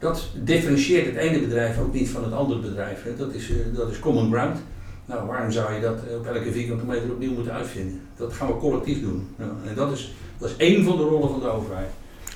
Dat 0.00 0.28
differentieert 0.34 1.06
het 1.06 1.16
ene 1.16 1.40
bedrijf 1.40 1.78
ook 1.78 1.92
niet 1.92 2.08
van 2.08 2.24
het 2.24 2.32
andere 2.32 2.60
bedrijf. 2.60 3.02
Hè. 3.02 3.16
Dat, 3.16 3.34
is, 3.34 3.52
dat 3.74 3.90
is 3.90 3.98
common 3.98 4.32
ground. 4.32 4.58
Nou, 5.06 5.26
waarom 5.26 5.50
zou 5.50 5.74
je 5.74 5.80
dat 5.80 5.98
op 6.18 6.26
elke 6.26 6.52
vierkante 6.52 6.84
meter 6.84 7.10
opnieuw 7.10 7.32
moeten 7.32 7.52
uitvinden? 7.52 8.00
Dat 8.16 8.32
gaan 8.32 8.46
we 8.46 8.56
collectief 8.56 9.00
doen. 9.00 9.28
Nou, 9.36 9.50
en 9.66 9.74
dat 9.74 9.92
is, 9.92 10.14
dat 10.38 10.50
is 10.50 10.56
één 10.56 10.84
van 10.84 10.96
de 10.96 11.02
rollen 11.02 11.30
van 11.30 11.40
de 11.40 11.48
overheid. 11.48 11.88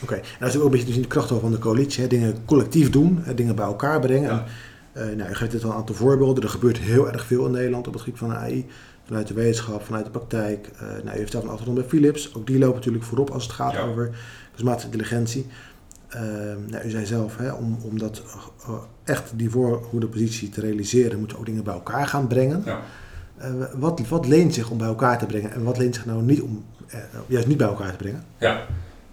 Oké, 0.03 0.13
okay. 0.13 0.23
dat 0.39 0.49
is 0.49 0.57
ook 0.57 0.65
een 0.65 0.71
beetje 0.71 0.87
dus 0.87 0.97
in 0.97 1.03
de 1.03 1.09
kracht 1.09 1.29
van 1.29 1.51
de 1.51 1.59
coalitie. 1.59 2.03
Hè? 2.03 2.09
Dingen 2.09 2.37
collectief 2.45 2.91
doen, 2.91 3.19
hè? 3.23 3.35
dingen 3.35 3.55
bij 3.55 3.65
elkaar 3.65 4.01
brengen. 4.01 4.31
Ja. 4.31 4.45
En, 4.93 5.11
uh, 5.11 5.17
nou, 5.17 5.29
je 5.29 5.35
geeft 5.35 5.53
het 5.53 5.65
al 5.65 5.71
een 5.71 5.77
aantal 5.77 5.95
voorbeelden. 5.95 6.43
Er 6.43 6.49
gebeurt 6.49 6.79
heel 6.79 7.13
erg 7.13 7.25
veel 7.25 7.47
in 7.47 7.53
Nederland 7.53 7.87
op 7.87 7.93
het 7.93 8.03
gebied 8.03 8.19
van 8.19 8.35
AI. 8.35 8.67
Vanuit 9.07 9.29
de 9.29 9.35
wetenschap, 9.35 9.85
vanuit 9.85 10.05
de 10.05 10.11
praktijk. 10.11 10.71
Uh, 10.75 10.81
nou, 10.89 11.03
je 11.05 11.11
heeft 11.11 11.31
zelf 11.31 11.45
een 11.45 11.51
achtergrond 11.51 11.79
bij 11.79 11.89
Philips. 11.89 12.35
Ook 12.35 12.47
die 12.47 12.59
lopen 12.59 12.77
natuurlijk 12.77 13.05
voorop 13.05 13.31
als 13.31 13.43
het 13.43 13.53
gaat 13.53 13.73
ja. 13.73 13.81
over 13.81 14.11
kunstmatige 14.51 14.87
intelligentie. 14.87 15.47
Uh, 16.15 16.21
nou, 16.71 16.85
u 16.85 16.91
zei 16.91 17.07
zelf, 17.07 17.37
hè, 17.37 17.53
om, 17.53 17.79
om 17.83 17.99
dat 17.99 18.23
uh, 18.69 18.75
echt 19.05 19.33
die 19.37 19.51
voorgoede 19.51 20.07
positie 20.07 20.49
te 20.49 20.61
realiseren, 20.61 21.19
moeten 21.19 21.37
we 21.37 21.43
ook 21.43 21.49
dingen 21.49 21.65
bij 21.65 21.75
elkaar 21.75 22.07
gaan 22.07 22.27
brengen. 22.27 22.63
Ja. 22.65 22.81
wat, 23.77 24.01
wat 24.09 24.27
leent 24.27 24.55
zich 24.55 24.71
om 24.71 24.79
bij 24.79 24.87
elkaar 24.87 25.19
te 25.19 25.27
brengen 25.27 25.53
en 25.53 25.63
wat 25.63 25.79
leent 25.79 25.95
zich 25.95 26.07
nou 26.07 26.23
niet 26.23 26.43
om 26.43 26.65
juist 27.27 27.47
niet 27.47 27.57
bij 27.57 27.67
elkaar 27.67 27.91
te 27.91 27.97
brengen? 27.97 28.25
Ja, 28.39 28.67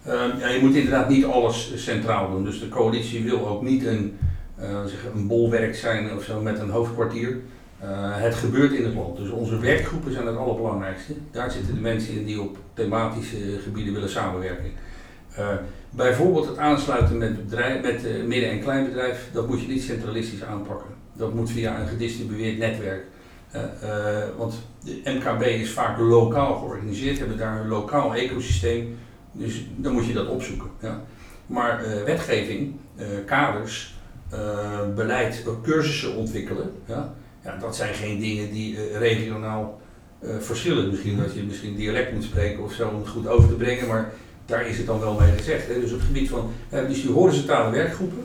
Ehm, 0.04 0.38
ja, 0.38 0.48
je 0.48 0.60
moet 0.60 0.74
inderdaad 0.74 1.08
niet 1.08 1.24
alles 1.24 1.84
centraal 1.84 2.30
doen. 2.30 2.44
Dus 2.44 2.60
de 2.60 2.68
coalitie 2.68 3.24
wil 3.24 3.48
ook 3.48 3.62
niet 3.62 3.86
een, 3.86 4.18
een 5.14 5.26
bolwerk 5.26 5.74
zijn 5.74 6.16
of 6.16 6.24
zo 6.24 6.40
met 6.40 6.58
een 6.58 6.70
hoofdkwartier. 6.70 7.40
Het 8.04 8.34
gebeurt 8.34 8.72
in 8.72 8.84
het 8.84 8.94
land. 8.94 9.16
Dus 9.16 9.30
onze 9.30 9.58
werkgroepen 9.58 10.12
zijn 10.12 10.26
het 10.26 10.36
allerbelangrijkste. 10.36 11.12
Daar 11.30 11.50
zitten 11.50 11.74
de 11.74 11.80
mensen 11.80 12.14
in 12.14 12.24
die 12.24 12.40
op 12.40 12.56
thematische 12.74 13.36
gebieden 13.62 13.92
willen 13.92 14.08
samenwerken. 14.08 14.70
Uh, 15.38 15.48
bijvoorbeeld 15.90 16.46
het 16.46 16.58
aansluiten 16.58 17.18
met, 17.18 17.44
bedrijf, 17.44 17.82
met 17.82 18.26
midden- 18.26 18.50
en 18.50 18.60
kleinbedrijf, 18.60 19.28
dat 19.32 19.48
moet 19.48 19.60
je 19.60 19.68
niet 19.68 19.82
centralistisch 19.82 20.44
aanpakken. 20.44 20.90
Dat 21.12 21.34
moet 21.34 21.50
via 21.50 21.80
een 21.80 21.88
gedistribueerd 21.88 22.58
netwerk. 22.58 23.04
want 24.36 24.54
de 24.84 25.00
MKB 25.04 25.42
is 25.42 25.70
vaak 25.70 25.98
lokaal 25.98 26.56
georganiseerd, 26.56 27.18
hebben 27.18 27.36
daar 27.36 27.60
een 27.60 27.68
lokaal 27.68 28.14
ecosysteem 28.14 28.98
Dus 29.32 29.66
dan 29.76 29.92
moet 29.92 30.06
je 30.06 30.12
dat 30.12 30.28
opzoeken. 30.28 30.70
Ja. 30.80 31.00
Maar 31.46 31.84
wetgeving, 32.04 32.74
kaders, 33.26 33.98
beleid, 34.94 35.44
cursussen 35.62 36.16
ontwikkelen, 36.16 36.70
ja, 36.86 37.14
ja, 37.44 37.56
dat 37.56 37.76
zijn 37.76 37.94
geen 37.94 38.20
dingen 38.20 38.52
die 38.52 38.98
regionaal 38.98 39.80
verschillen. 40.38 40.90
Misschien 40.90 41.16
dat 41.16 41.34
je 41.34 41.42
misschien 41.42 41.76
dialect 41.76 42.12
moet 42.12 42.24
spreken 42.24 42.62
of 42.62 42.72
zo 42.72 42.88
om 42.88 42.98
het 42.98 43.08
goed 43.08 43.28
over 43.28 43.48
te 43.48 43.54
brengen, 43.54 43.86
maar 43.86 44.12
daar 44.52 44.68
is 44.68 44.76
het 44.76 44.86
dan 44.86 45.00
wel 45.00 45.20
mee 45.20 45.32
gezegd. 45.36 45.66
Hè. 45.68 45.80
Dus 45.80 45.92
op 45.92 45.98
het 45.98 46.06
gebied 46.06 46.28
van 46.28 46.50
dus 46.88 47.02
die 47.02 47.10
horizontale 47.10 47.70
werkgroepen, 47.70 48.24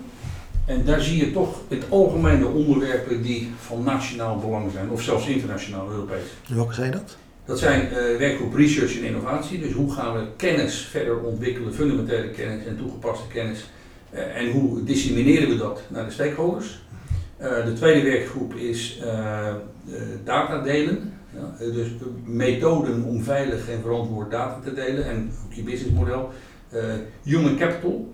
en 0.66 0.86
daar 0.86 1.02
zie 1.02 1.26
je 1.26 1.32
toch 1.32 1.62
het 1.68 1.84
algemene 1.90 2.48
onderwerpen 2.48 3.22
die 3.22 3.52
van 3.60 3.84
nationaal 3.84 4.38
belang 4.38 4.72
zijn, 4.72 4.90
of 4.90 5.02
zelfs 5.02 5.28
internationaal 5.28 5.90
Europees. 5.90 6.24
Welke 6.48 6.74
zijn 6.74 6.92
dat? 6.92 7.18
Dat 7.46 7.60
zijn 7.60 7.82
uh, 7.82 8.18
werkgroep 8.18 8.56
Research 8.56 8.98
en 8.98 9.04
Innovatie. 9.04 9.60
Dus 9.60 9.72
hoe 9.72 9.94
gaan 9.94 10.14
we 10.14 10.24
kennis 10.36 10.80
verder 10.80 11.20
ontwikkelen, 11.20 11.74
fundamentele 11.74 12.30
kennis 12.30 12.66
en 12.66 12.78
toegepaste 12.78 13.28
kennis. 13.28 13.70
Uh, 14.14 14.38
en 14.38 14.52
hoe 14.52 14.84
dissemineren 14.84 15.50
we 15.50 15.58
dat 15.58 15.82
naar 15.88 16.06
de 16.06 16.12
stakeholders? 16.12 16.82
Uh, 17.42 17.66
de 17.66 17.74
tweede 17.74 18.10
werkgroep 18.10 18.56
is 18.56 19.02
data 20.24 20.62
delen. 20.62 21.14
Ja, 21.40 21.66
dus 21.66 21.88
methoden 22.26 23.04
om 23.04 23.24
veilig 23.24 23.70
en 23.70 23.82
verantwoord 23.82 24.32
data 24.32 24.60
te 24.64 24.74
delen 24.74 25.06
en 25.06 25.32
ook 25.46 25.54
je 25.54 25.64
businessmodel. 25.64 26.30
human 27.24 27.58
capital. 27.58 28.14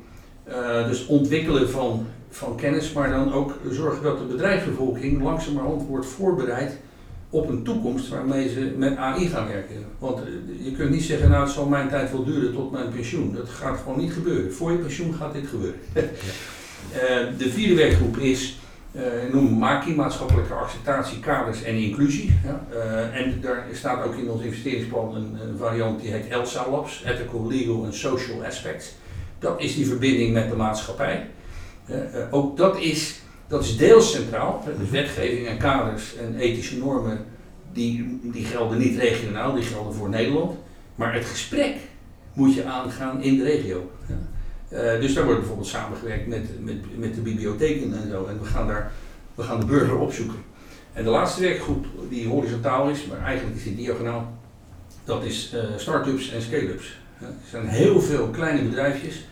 dus 0.87 1.05
ontwikkelen 1.05 1.69
van 1.69 2.05
van 2.33 2.55
kennis, 2.55 2.93
maar 2.93 3.09
dan 3.09 3.33
ook 3.33 3.53
zorgen 3.69 4.03
dat 4.03 4.19
de 4.19 4.25
bedrijfsbevolking 4.25 5.21
langzamerhand 5.21 5.87
wordt 5.87 6.05
voorbereid 6.05 6.77
op 7.29 7.49
een 7.49 7.63
toekomst 7.63 8.09
waarmee 8.09 8.49
ze 8.49 8.73
met 8.77 8.97
AI 8.97 9.27
gaan 9.27 9.47
werken. 9.47 9.75
Want 9.99 10.19
eh, 10.19 10.65
je 10.65 10.71
kunt 10.71 10.89
niet 10.89 11.03
zeggen, 11.03 11.29
nou 11.29 11.43
het 11.43 11.53
zal 11.53 11.65
mijn 11.65 11.89
tijd 11.89 12.11
wel 12.11 12.23
duren 12.23 12.53
tot 12.53 12.71
mijn 12.71 12.89
pensioen. 12.89 13.33
Dat 13.35 13.49
gaat 13.49 13.79
gewoon 13.79 13.99
niet 13.99 14.13
gebeuren. 14.13 14.53
Voor 14.53 14.71
je 14.71 14.77
pensioen 14.77 15.13
gaat 15.13 15.33
dit 15.33 15.47
gebeuren. 15.47 15.79
uh, 15.95 16.03
de 17.41 17.49
vierde 17.49 17.75
werkgroep 17.75 18.17
is, 18.17 18.57
uh, 18.57 18.62
noem 19.31 19.57
MAKI, 19.57 19.95
maatschappelijke 19.95 20.53
acceptatie, 20.53 21.19
kaders 21.19 21.63
en 21.63 21.75
inclusie. 21.75 22.33
Ja, 22.43 22.65
uh, 22.73 23.19
en 23.19 23.41
daar 23.41 23.65
staat 23.73 24.05
ook 24.05 24.15
in 24.15 24.29
ons 24.29 24.41
investeringsplan 24.41 25.15
een, 25.15 25.37
een 25.41 25.57
variant 25.57 26.01
die 26.01 26.11
heet 26.11 26.27
ELSA 26.27 26.69
Labs, 26.69 27.03
Ethical, 27.05 27.47
Legal 27.47 27.83
and 27.83 27.95
Social 27.95 28.45
Aspects. 28.45 28.93
Dat 29.39 29.61
is 29.61 29.75
die 29.75 29.87
verbinding 29.87 30.33
met 30.33 30.49
de 30.49 30.55
maatschappij. 30.55 31.27
Eh, 31.85 31.95
ook 32.31 32.57
dat 32.57 32.79
is, 32.79 33.21
dat 33.47 33.63
is 33.63 33.77
deels 33.77 34.11
centraal. 34.11 34.63
Dus 34.79 34.89
wetgeving 34.89 35.47
en 35.47 35.57
kaders 35.57 36.15
en 36.15 36.35
ethische 36.35 36.77
normen 36.77 37.25
die, 37.71 38.19
die 38.23 38.45
gelden 38.45 38.77
niet 38.77 38.97
regionaal, 38.97 39.53
die 39.53 39.63
gelden 39.63 39.93
voor 39.93 40.09
Nederland. 40.09 40.57
Maar 40.95 41.13
het 41.13 41.25
gesprek 41.25 41.75
moet 42.33 42.53
je 42.53 42.65
aangaan 42.65 43.21
in 43.21 43.37
de 43.37 43.43
regio. 43.43 43.91
Uh, 44.73 45.01
dus 45.01 45.13
daar 45.13 45.23
wordt 45.23 45.39
bijvoorbeeld 45.39 45.67
samengewerkt 45.67 46.27
met, 46.27 46.63
met, 46.63 46.97
met 46.97 47.15
de 47.15 47.21
bibliotheken 47.21 47.93
en 48.03 48.09
zo. 48.09 48.25
En 48.25 48.39
we 48.39 48.45
gaan, 48.45 48.67
daar, 48.67 48.91
we 49.35 49.43
gaan 49.43 49.59
de 49.59 49.65
burger 49.65 49.97
opzoeken. 49.97 50.37
En 50.93 51.03
de 51.03 51.09
laatste 51.09 51.41
werkgroep 51.41 51.85
die 52.09 52.27
horizontaal 52.27 52.89
is, 52.89 53.05
maar 53.05 53.19
eigenlijk 53.19 53.57
is 53.57 53.63
die 53.63 53.75
diagonaal, 53.75 54.37
dat 55.03 55.23
is 55.23 55.53
uh, 55.53 55.61
start-ups 55.77 56.31
en 56.31 56.41
scale-ups. 56.41 56.99
er 57.19 57.27
zijn 57.49 57.67
heel 57.67 58.01
veel 58.01 58.27
kleine 58.27 58.61
bedrijfjes 58.69 59.25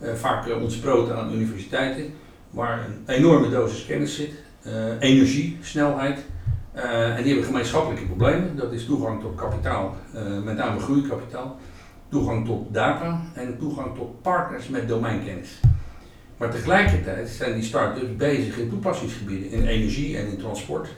uh, 0.00 0.14
vaak 0.14 0.54
ontsproten 0.60 1.16
aan 1.16 1.34
universiteiten, 1.34 2.04
waar 2.50 2.86
een 2.86 3.14
enorme 3.14 3.50
dosis 3.50 3.86
kennis 3.86 4.16
zit, 4.16 4.30
energie, 4.98 5.58
snelheid. 5.62 6.18
en 6.72 7.16
die 7.16 7.26
hebben 7.26 7.44
gemeenschappelijke 7.44 8.06
problemen. 8.06 8.56
Dat 8.56 8.72
is 8.72 8.84
toegang 8.84 9.20
tot 9.20 9.34
kapitaal, 9.34 9.96
met 10.44 10.56
name 10.56 10.80
groeikapitaal, 10.80 11.58
toegang 12.08 12.46
tot 12.46 12.74
data 12.74 13.20
en 13.34 13.58
toegang 13.58 13.96
tot 13.96 14.22
partners 14.22 14.68
met 14.68 14.88
domeinkennis. 14.88 15.60
Maar 16.36 16.50
tegelijkertijd 16.50 17.28
zijn 17.28 17.54
die 17.54 17.62
start-ups 17.62 18.16
bezig 18.16 18.58
in 18.58 18.68
toepassingsgebieden, 18.68 19.50
in 19.50 19.66
energie 19.66 20.16
en 20.16 20.26
in 20.26 20.38
transport 20.38 20.88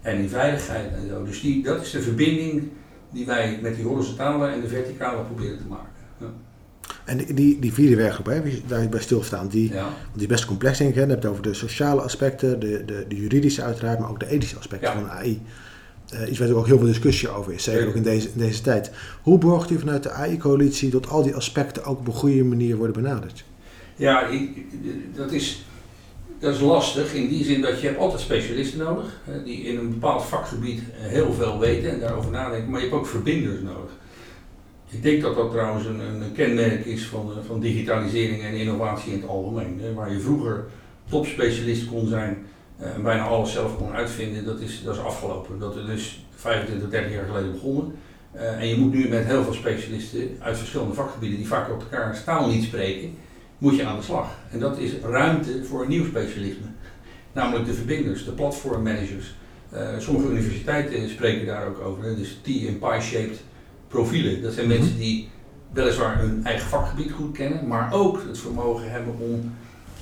en 0.00 0.18
in 0.18 0.28
veiligheid 0.28 0.92
en 0.92 1.08
zo. 1.08 1.24
Dus 1.24 1.40
die, 1.40 1.62
dat 1.62 1.82
is 1.82 1.90
de 1.90 2.02
verbinding 2.02 2.68
die 3.10 3.26
wij 3.26 3.58
met 3.62 3.76
die 3.76 3.84
horizontale 3.84 4.48
en 4.48 4.60
de 4.60 4.68
verticale 4.68 5.22
proberen 5.22 5.58
te 5.58 5.66
maken. 5.68 5.90
Ja. 6.18 6.26
En 7.04 7.34
die, 7.34 7.58
die 7.58 7.72
vierde 7.72 7.96
werkgroep, 7.96 8.26
hè, 8.26 8.42
waar 8.66 8.82
je 8.82 8.88
bij 8.88 9.00
stilstaan, 9.00 9.48
die, 9.48 9.72
ja. 9.72 9.88
die 10.12 10.22
is 10.22 10.26
best 10.26 10.44
complex 10.44 10.78
denk 10.78 10.90
ik. 10.90 10.96
Je 10.96 11.00
hebt 11.00 11.22
het 11.22 11.32
over 11.32 11.42
de 11.42 11.54
sociale 11.54 12.00
aspecten, 12.00 12.60
de, 12.60 12.84
de, 12.84 13.04
de 13.08 13.16
juridische 13.16 13.62
uiteraard, 13.62 13.98
maar 13.98 14.10
ook 14.10 14.20
de 14.20 14.28
ethische 14.28 14.56
aspecten 14.56 14.92
van 14.92 15.10
AI. 15.10 15.42
Uh, 16.14 16.30
iets 16.30 16.38
waar 16.38 16.48
er 16.48 16.56
ook 16.56 16.66
heel 16.66 16.78
veel 16.78 16.86
discussie 16.86 17.28
over 17.28 17.52
is, 17.52 17.62
zeker 17.62 17.88
ook 17.88 17.94
in 17.94 18.02
deze, 18.02 18.28
in 18.28 18.38
deze 18.38 18.60
tijd. 18.60 18.90
Hoe 19.22 19.38
borgt 19.38 19.70
u 19.70 19.78
vanuit 19.78 20.02
de 20.02 20.10
AI-coalitie 20.10 20.90
dat 20.90 21.08
al 21.08 21.22
die 21.22 21.34
aspecten 21.34 21.84
ook 21.84 21.98
op 21.98 22.06
een 22.06 22.12
goede 22.12 22.44
manier 22.44 22.76
worden 22.76 23.02
benaderd? 23.02 23.44
Ja, 23.96 24.26
ik, 24.26 24.64
dat, 25.16 25.32
is, 25.32 25.64
dat 26.38 26.54
is 26.54 26.60
lastig 26.60 27.14
in 27.14 27.28
die 27.28 27.44
zin 27.44 27.60
dat 27.60 27.80
je 27.80 27.86
hebt 27.86 27.98
altijd 27.98 28.20
specialisten 28.20 28.78
nodig, 28.78 29.20
hè, 29.24 29.42
die 29.42 29.62
in 29.62 29.78
een 29.78 29.90
bepaald 29.90 30.24
vakgebied 30.24 30.80
heel 30.92 31.32
veel 31.32 31.58
weten 31.58 31.90
en 31.90 32.00
daarover 32.00 32.30
nadenken, 32.30 32.70
maar 32.70 32.80
je 32.80 32.86
hebt 32.86 32.98
ook 32.98 33.06
verbinders 33.06 33.60
nodig. 33.60 33.90
Ik 34.90 35.02
denk 35.02 35.22
dat 35.22 35.34
dat 35.34 35.50
trouwens 35.50 35.86
een, 35.86 36.00
een 36.00 36.32
kenmerk 36.32 36.84
is 36.84 37.06
van, 37.06 37.30
eh, 37.30 37.44
van 37.46 37.60
digitalisering 37.60 38.42
en 38.42 38.54
innovatie 38.54 39.12
in 39.12 39.20
het 39.20 39.28
algemeen. 39.28 39.80
Hè. 39.80 39.94
Waar 39.94 40.12
je 40.12 40.20
vroeger 40.20 40.64
topspecialist 41.08 41.86
kon 41.86 42.06
zijn 42.06 42.46
en 42.80 43.02
bijna 43.02 43.22
alles 43.22 43.52
zelf 43.52 43.76
kon 43.76 43.92
uitvinden, 43.92 44.44
dat 44.44 44.60
is, 44.60 44.82
dat 44.84 44.94
is 44.94 45.02
afgelopen. 45.02 45.58
Dat 45.58 45.76
is 45.76 45.86
dus 45.86 46.24
25, 46.34 46.90
30 46.90 47.12
jaar 47.12 47.26
geleden 47.26 47.52
begonnen. 47.52 47.94
Uh, 48.34 48.60
en 48.60 48.68
je 48.68 48.76
moet 48.76 48.92
nu 48.92 49.08
met 49.08 49.24
heel 49.24 49.42
veel 49.42 49.52
specialisten 49.52 50.36
uit 50.40 50.58
verschillende 50.58 50.94
vakgebieden, 50.94 51.38
die 51.38 51.46
vaak 51.46 51.70
op 51.70 51.80
elkaar 51.80 52.24
taal 52.24 52.48
niet 52.48 52.64
spreken, 52.64 53.14
moet 53.58 53.76
je 53.76 53.84
aan 53.84 53.96
de 53.96 54.02
slag. 54.02 54.28
En 54.50 54.58
dat 54.58 54.78
is 54.78 54.92
ruimte 55.02 55.64
voor 55.64 55.82
een 55.82 55.88
nieuw 55.88 56.04
specialisme. 56.04 56.66
Namelijk 57.32 57.66
de 57.66 57.74
verbinders, 57.74 58.24
de 58.24 58.32
platformmanagers. 58.32 59.34
Uh, 59.74 59.88
sommige 59.98 60.28
universiteiten 60.28 61.08
spreken 61.08 61.46
daar 61.46 61.66
ook 61.66 61.80
over. 61.80 62.04
Hè. 62.04 62.16
Dus 62.16 62.38
T 62.42 62.46
en 62.46 62.78
pie-shaped 62.78 63.42
profielen. 63.88 64.42
Dat 64.42 64.52
zijn 64.52 64.66
mhm. 64.66 64.78
mensen 64.78 64.98
die 64.98 65.28
weliswaar 65.72 66.18
hun 66.18 66.40
eigen 66.44 66.68
vakgebied 66.68 67.12
goed 67.12 67.36
kennen, 67.36 67.66
maar 67.66 67.92
ook 67.92 68.22
het 68.26 68.38
vermogen 68.38 68.90
hebben 68.90 69.14
om 69.18 69.52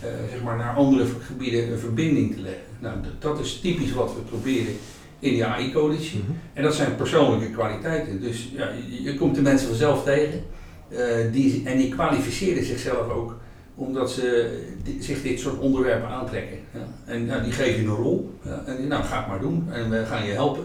uh, 0.04 0.11
zeg 0.30 0.42
maar 0.42 0.56
naar 0.56 0.75
andere 0.75 1.06
gebieden 1.20 1.73
een 1.73 1.78
verbinding 1.78 2.35
te 2.35 2.40
leggen. 2.40 2.67
Nou, 2.78 2.97
dat 3.18 3.40
is 3.40 3.61
typisch 3.61 3.92
wat 3.92 4.14
we 4.14 4.20
proberen 4.20 4.75
in 5.18 5.30
die 5.30 5.44
AI-coalitie. 5.44 6.18
Mhm. 6.18 6.32
En 6.52 6.62
dat 6.62 6.75
zijn 6.75 6.97
persoonlijke 6.97 7.50
kwaliteiten. 7.50 8.20
Dus 8.20 8.50
ja, 8.52 8.70
je, 9.02 9.14
komt 9.14 9.35
de 9.35 9.42
mensen 9.42 9.68
vanzelf 9.68 10.04
tegen 10.04 10.42
uh, 10.88 10.99
die, 11.32 11.62
en 11.64 11.78
die 11.78 11.88
kwalificeren 11.88 12.64
zichzelf 12.64 13.11
ook 13.11 13.37
omdat 13.75 14.11
ze 14.11 14.58
zich 15.00 15.23
dit 15.23 15.40
soort 15.40 15.58
onderwerpen 15.58 16.08
aantrekken. 16.08 16.58
Ja. 16.75 17.12
En 17.12 17.26
nou, 17.26 17.42
die 17.42 17.52
geven 17.52 17.82
je 17.82 17.88
een 17.88 17.94
rol. 17.94 18.38
Ja. 18.42 18.62
En 18.66 18.87
nou, 18.87 19.04
ga 19.04 19.18
het 19.18 19.28
maar 19.28 19.40
doen 19.40 19.68
en 19.73 19.90
we 19.90 20.04
gaan 20.04 20.26
je 20.26 20.32
helpen. 20.32 20.64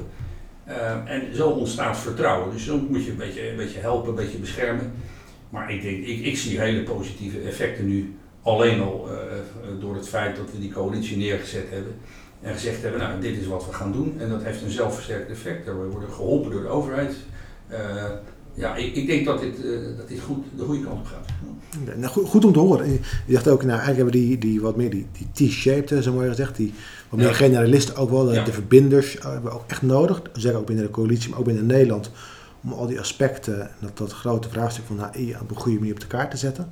Uh, 0.67 1.11
en 1.11 1.35
zo 1.35 1.49
ontstaat 1.49 1.97
vertrouwen. 1.97 2.51
Dus 2.51 2.65
dan 2.65 2.87
moet 2.89 3.05
je 3.05 3.11
een 3.11 3.17
beetje, 3.17 3.49
een 3.49 3.55
beetje 3.55 3.79
helpen, 3.79 4.09
een 4.09 4.15
beetje 4.15 4.37
beschermen. 4.37 4.91
Maar 5.49 5.73
ik, 5.73 5.81
denk, 5.81 6.05
ik, 6.05 6.25
ik 6.25 6.37
zie 6.37 6.59
hele 6.59 6.83
positieve 6.83 7.39
effecten 7.39 7.87
nu. 7.87 8.15
Alleen 8.43 8.81
al 8.81 9.09
uh, 9.09 9.81
door 9.81 9.95
het 9.95 10.07
feit 10.07 10.35
dat 10.35 10.51
we 10.51 10.59
die 10.59 10.71
coalitie 10.71 11.17
neergezet 11.17 11.65
hebben. 11.69 11.95
En 12.41 12.53
gezegd 12.53 12.81
hebben, 12.81 12.99
nou 12.99 13.21
dit 13.21 13.37
is 13.37 13.47
wat 13.47 13.65
we 13.65 13.73
gaan 13.73 13.91
doen. 13.91 14.15
En 14.19 14.29
dat 14.29 14.43
heeft 14.43 14.61
een 14.61 14.71
zelfversterkt 14.71 15.29
effect. 15.29 15.65
We 15.65 15.73
worden 15.73 16.09
geholpen 16.09 16.51
door 16.51 16.61
de 16.61 16.67
overheid. 16.67 17.15
Uh, 17.71 17.77
ja, 18.53 18.75
ik, 18.75 18.95
ik, 18.95 19.07
denk 19.07 19.25
dat 19.25 19.39
dit, 19.39 19.55
dat 19.97 20.07
dit 20.07 20.19
goed, 20.19 20.45
de 20.57 20.63
goede 20.63 20.83
kant 20.83 20.99
op 20.99 21.05
gaat. 21.05 21.25
Ja, 21.85 21.95
nou, 21.95 22.11
goed, 22.11 22.27
goed, 22.27 22.45
om 22.45 22.53
te 22.53 22.59
horen. 22.59 22.91
Je 23.25 23.33
dacht 23.33 23.47
ook, 23.47 23.63
nou 23.63 23.79
eigenlijk 23.79 23.97
hebben 23.97 24.13
we 24.13 24.27
die, 24.27 24.37
die 24.37 24.61
wat 24.61 24.75
meer 24.75 24.89
die, 24.89 25.07
die 25.11 25.49
T-shaped, 25.49 26.03
zo 26.03 26.13
mooi 26.13 26.29
gezegd, 26.29 26.55
die 26.55 26.73
wat 27.09 27.19
meer 27.19 27.35
generalisten 27.35 27.95
ook 27.95 28.09
wel, 28.09 28.25
de, 28.25 28.43
de 28.43 28.51
verbinders 28.51 29.17
hebben 29.21 29.43
we 29.43 29.57
ook 29.57 29.63
echt 29.67 29.81
nodig. 29.81 30.21
Zeker 30.33 30.57
ook 30.57 30.65
binnen 30.65 30.85
de 30.85 30.91
coalitie, 30.91 31.29
maar 31.29 31.39
ook 31.39 31.45
binnen 31.45 31.65
Nederland. 31.65 32.11
Om 32.63 32.73
al 32.73 32.87
die 32.87 32.99
aspecten, 32.99 33.69
dat, 33.79 33.97
dat 33.97 34.11
grote 34.11 34.49
vraagstuk 34.49 34.85
van 34.85 35.01
AI 35.01 35.35
op 35.41 35.49
een 35.49 35.55
goede 35.55 35.77
manier 35.77 35.93
op 35.93 35.99
de 35.99 36.07
kaart 36.07 36.31
te 36.31 36.37
zetten. 36.37 36.71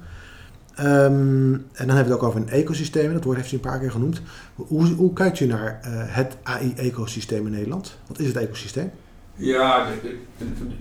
Um, 0.79 1.53
en 1.53 1.87
dan 1.87 1.95
hebben 1.95 1.95
we 1.95 2.11
het 2.11 2.11
ook 2.11 2.23
over 2.23 2.41
een 2.41 2.49
ecosysteem, 2.49 3.13
dat 3.13 3.23
woord 3.23 3.37
heeft 3.37 3.51
u 3.51 3.55
een 3.55 3.61
paar 3.61 3.79
keer 3.79 3.91
genoemd. 3.91 4.21
Hoe, 4.55 4.85
hoe 4.87 5.13
kijkt 5.13 5.39
u 5.39 5.45
naar 5.45 5.79
uh, 5.85 5.91
het 5.93 6.37
AI-ecosysteem 6.43 7.45
in 7.45 7.51
Nederland? 7.51 7.97
Wat 8.07 8.19
is 8.19 8.27
het 8.27 8.35
ecosysteem? 8.35 8.91
Ja, 9.35 9.87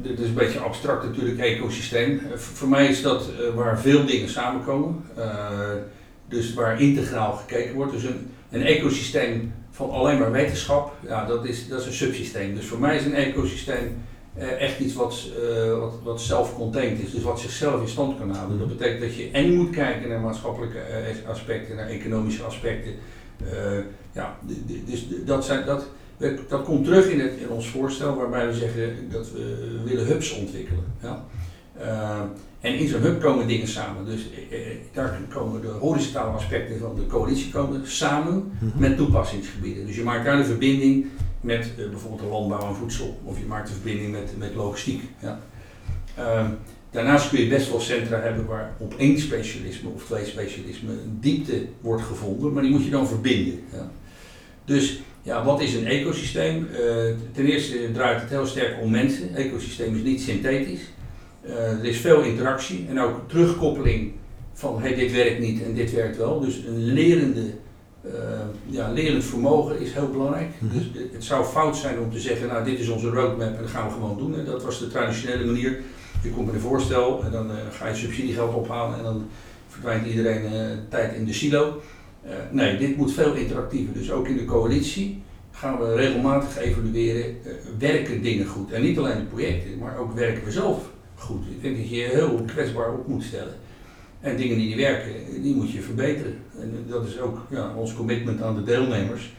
dit 0.02 0.18
is 0.18 0.28
een 0.28 0.34
beetje 0.34 0.58
abstract 0.58 1.04
natuurlijk, 1.04 1.38
ecosysteem. 1.38 2.20
Voor 2.34 2.68
mij 2.68 2.86
is 2.86 3.02
dat 3.02 3.30
uh, 3.40 3.54
waar 3.54 3.80
veel 3.80 4.06
dingen 4.06 4.28
samenkomen. 4.28 5.04
dus 6.28 6.54
waar 6.54 6.80
integraal 6.80 7.32
gekeken 7.32 7.74
wordt. 7.74 7.92
Dus 7.92 8.02
een, 8.02 8.30
een 8.50 8.62
ecosysteem 8.62 9.52
van 9.70 9.90
alleen 9.90 10.18
maar 10.18 10.32
wetenschap, 10.32 10.92
ja, 11.06 11.26
dat, 11.26 11.44
is, 11.44 11.68
dat 11.68 11.80
is 11.80 11.86
een 11.86 11.92
subsysteem. 11.92 12.54
Dus 12.54 12.66
voor 12.66 12.78
mij 12.78 12.96
is 12.96 13.04
een 13.04 13.14
ecosysteem 13.14 13.84
eh, 13.86 13.92
echt 14.58 14.78
iets 14.78 14.94
wat, 14.94 15.26
uh, 15.42 15.78
wat, 15.78 15.94
wat 16.02 16.20
self-contained 16.20 17.00
is, 17.00 17.10
dus 17.10 17.22
wat 17.22 17.40
zichzelf 17.40 17.80
in 17.80 17.88
stand 17.88 18.18
kan 18.18 18.30
houden. 18.30 18.58
Dat 18.58 18.68
betekent 18.68 19.00
dat 19.00 19.16
je 19.16 19.30
en 19.30 19.54
moet 19.54 19.70
kijken 19.70 20.08
naar 20.08 20.20
maatschappelijke 20.20 20.78
uh, 21.22 21.28
aspecten, 21.28 21.76
naar 21.76 21.88
economische 21.88 22.42
aspecten. 22.42 22.92
ja, 24.12 24.38
dus 24.86 25.06
dat, 25.24 25.44
zijn, 25.44 25.64
dat, 25.66 25.84
dat 26.48 26.64
komt 26.64 26.84
terug 26.84 27.08
in, 27.08 27.20
het, 27.20 27.32
in 27.36 27.50
ons 27.50 27.68
voorstel 27.68 28.14
waarbij 28.14 28.46
we 28.46 28.54
zeggen 28.54 29.10
dat 29.10 29.30
we 29.32 29.80
willen 29.84 30.06
hubs 30.06 30.32
ontwikkelen. 30.32 30.84
Ja. 31.02 31.24
Uh, 31.80 32.20
en 32.60 32.74
in 32.74 32.88
zo'n 32.88 33.00
hub 33.00 33.20
komen 33.20 33.46
dingen 33.46 33.68
samen. 33.68 34.04
Dus 34.04 34.20
uh, 34.50 34.58
daar 34.92 35.20
komen 35.28 35.60
de 35.60 35.68
horizontale 35.68 36.30
aspecten 36.30 36.78
van 36.78 36.94
de 36.94 37.06
coalitie 37.06 37.52
komen 37.52 37.86
samen 37.86 38.34
mm 38.34 38.50
-hmm. 38.58 38.80
met 38.80 38.96
toepassingsgebieden. 38.96 39.86
Dus 39.86 39.96
je 39.96 40.02
maakt 40.02 40.24
daar 40.24 40.36
de 40.36 40.44
verbinding 40.44 41.06
met 41.40 41.70
uh, 41.78 41.88
bijvoorbeeld 41.88 42.22
de 42.22 42.26
landbouw 42.26 42.68
en 42.68 42.74
voedsel. 42.74 43.20
Of 43.24 43.38
je 43.38 43.44
maakt 43.44 43.68
de 43.68 43.74
verbinding 43.74 44.12
met, 44.12 44.34
met 44.38 44.54
logistiek. 44.54 45.02
Ja. 45.22 45.40
Uh, 46.18 46.48
daarnaast 46.90 47.28
kun 47.28 47.40
je 47.40 47.48
best 47.48 47.70
wel 47.70 47.80
centra 47.80 48.20
hebben 48.20 48.46
waar 48.46 48.72
op 48.78 48.94
één 48.96 49.18
specialisme 49.18 49.88
of 49.88 50.04
twee 50.04 50.24
specialismen 50.24 50.94
een 50.94 51.18
diepte 51.20 51.66
wordt 51.80 52.02
gevonden, 52.02 52.52
maar 52.52 52.62
die 52.62 52.72
moet 52.72 52.84
je 52.84 52.90
dan 52.90 53.08
verbinden. 53.08 53.60
Ja. 53.72 53.90
Dus 54.64 55.00
ja, 55.22 55.44
wat 55.44 55.60
is 55.60 55.74
een 55.74 55.86
ecosysteem? 55.86 56.68
Uh, 56.72 56.78
ten 57.32 57.46
eerste 57.46 57.92
draait 57.92 58.20
het 58.20 58.30
heel 58.30 58.46
sterk 58.46 58.82
om 58.82 58.90
mensen. 58.90 59.34
Ecosysteem 59.34 59.96
is 59.96 60.02
niet 60.02 60.20
synthetisch. 60.20 60.80
Uh, 61.46 61.52
er 61.52 61.84
is 61.84 61.96
veel 61.96 62.22
interactie 62.22 62.86
en 62.88 63.00
ook 63.00 63.28
terugkoppeling 63.28 64.12
van 64.52 64.80
hey, 64.80 64.94
dit 64.94 65.12
werkt 65.12 65.38
niet 65.38 65.62
en 65.62 65.74
dit 65.74 65.92
werkt 65.92 66.16
wel. 66.16 66.40
Dus 66.40 66.56
een 66.66 66.84
lerende, 66.84 67.44
uh, 68.06 68.12
ja, 68.66 68.90
lerend 68.92 69.24
vermogen 69.24 69.80
is 69.80 69.92
heel 69.92 70.10
belangrijk. 70.10 70.48
Mm 70.58 70.70
-hmm. 70.70 70.78
Dus 70.78 71.10
het 71.12 71.24
zou 71.24 71.44
fout 71.44 71.76
zijn 71.76 71.98
om 71.98 72.12
te 72.12 72.20
zeggen, 72.20 72.48
nou 72.48 72.64
dit 72.64 72.78
is 72.78 72.88
onze 72.88 73.08
roadmap 73.08 73.56
en 73.56 73.62
dat 73.62 73.70
gaan 73.70 73.86
we 73.86 73.92
gewoon 73.92 74.18
doen. 74.18 74.38
En 74.38 74.44
dat 74.44 74.62
was 74.64 74.78
de 74.78 74.88
traditionele 74.88 75.44
manier. 75.44 75.80
Je 76.22 76.30
komt 76.30 76.46
met 76.46 76.54
een 76.54 76.60
voorstel 76.60 77.22
en 77.24 77.30
dan 77.30 77.50
uh, 77.50 77.56
ga 77.70 77.88
je 77.88 77.94
subsidiegeld 77.94 78.54
ophalen 78.54 78.98
en 78.98 79.04
dan 79.04 79.26
verdwijnt 79.68 80.06
iedereen 80.06 80.42
tijd 80.88 81.14
in 81.14 81.24
de 81.24 81.32
silo. 81.32 81.80
Nee, 82.50 82.78
dit 82.78 82.96
moet 82.96 83.12
veel 83.12 83.34
interactiever. 83.34 83.94
Dus 83.94 84.10
ook 84.10 84.28
in 84.28 84.36
de 84.36 84.44
coalitie 84.44 85.22
gaan 85.50 85.78
we 85.78 85.94
regelmatig 85.94 86.58
evalueren, 86.58 87.36
werken 87.78 88.22
dingen 88.22 88.46
goed? 88.46 88.72
En 88.72 88.82
niet 88.82 88.98
alleen 88.98 89.18
de 89.18 89.24
projecten, 89.24 89.78
maar 89.78 89.98
ook 89.98 90.12
werken 90.12 90.44
we 90.44 90.50
zelf 90.50 90.90
goed. 91.14 91.44
Ik 91.50 91.62
denk 91.62 91.76
dat 91.76 91.88
je 91.88 91.96
je 91.96 92.08
heel 92.08 92.42
kwetsbaar 92.46 92.92
op 92.92 93.06
moet 93.06 93.22
stellen. 93.22 93.54
En 94.20 94.36
dingen 94.36 94.56
die 94.56 94.66
niet 94.66 94.76
werken, 94.76 95.42
die 95.42 95.54
moet 95.54 95.70
je 95.70 95.80
verbeteren. 95.80 96.34
En 96.60 96.72
dat 96.88 97.06
is 97.06 97.20
ook 97.20 97.38
ja, 97.50 97.74
ons 97.76 97.94
commitment 97.94 98.42
aan 98.42 98.54
de 98.54 98.62
deelnemers. 98.62 99.32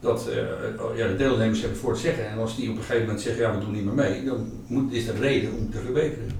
Dat 0.00 0.28
uh, 0.28 0.96
ja, 0.96 1.06
de 1.06 1.16
deelnemers 1.16 1.58
hebben 1.58 1.76
het 1.76 1.86
voor 1.86 1.92
het 1.92 2.00
zeggen. 2.00 2.28
En 2.28 2.38
als 2.38 2.56
die 2.56 2.70
op 2.70 2.76
een 2.76 2.82
gegeven 2.82 3.02
moment 3.02 3.20
zeggen, 3.20 3.42
ja 3.42 3.54
we 3.54 3.64
doen 3.64 3.72
niet 3.72 3.84
meer 3.84 3.94
mee, 3.94 4.24
dan 4.24 4.50
moet, 4.66 4.92
is 4.92 5.06
dat 5.06 5.18
reden 5.18 5.50
om 5.58 5.70
te 5.70 5.78
verbeteren. 5.78 6.30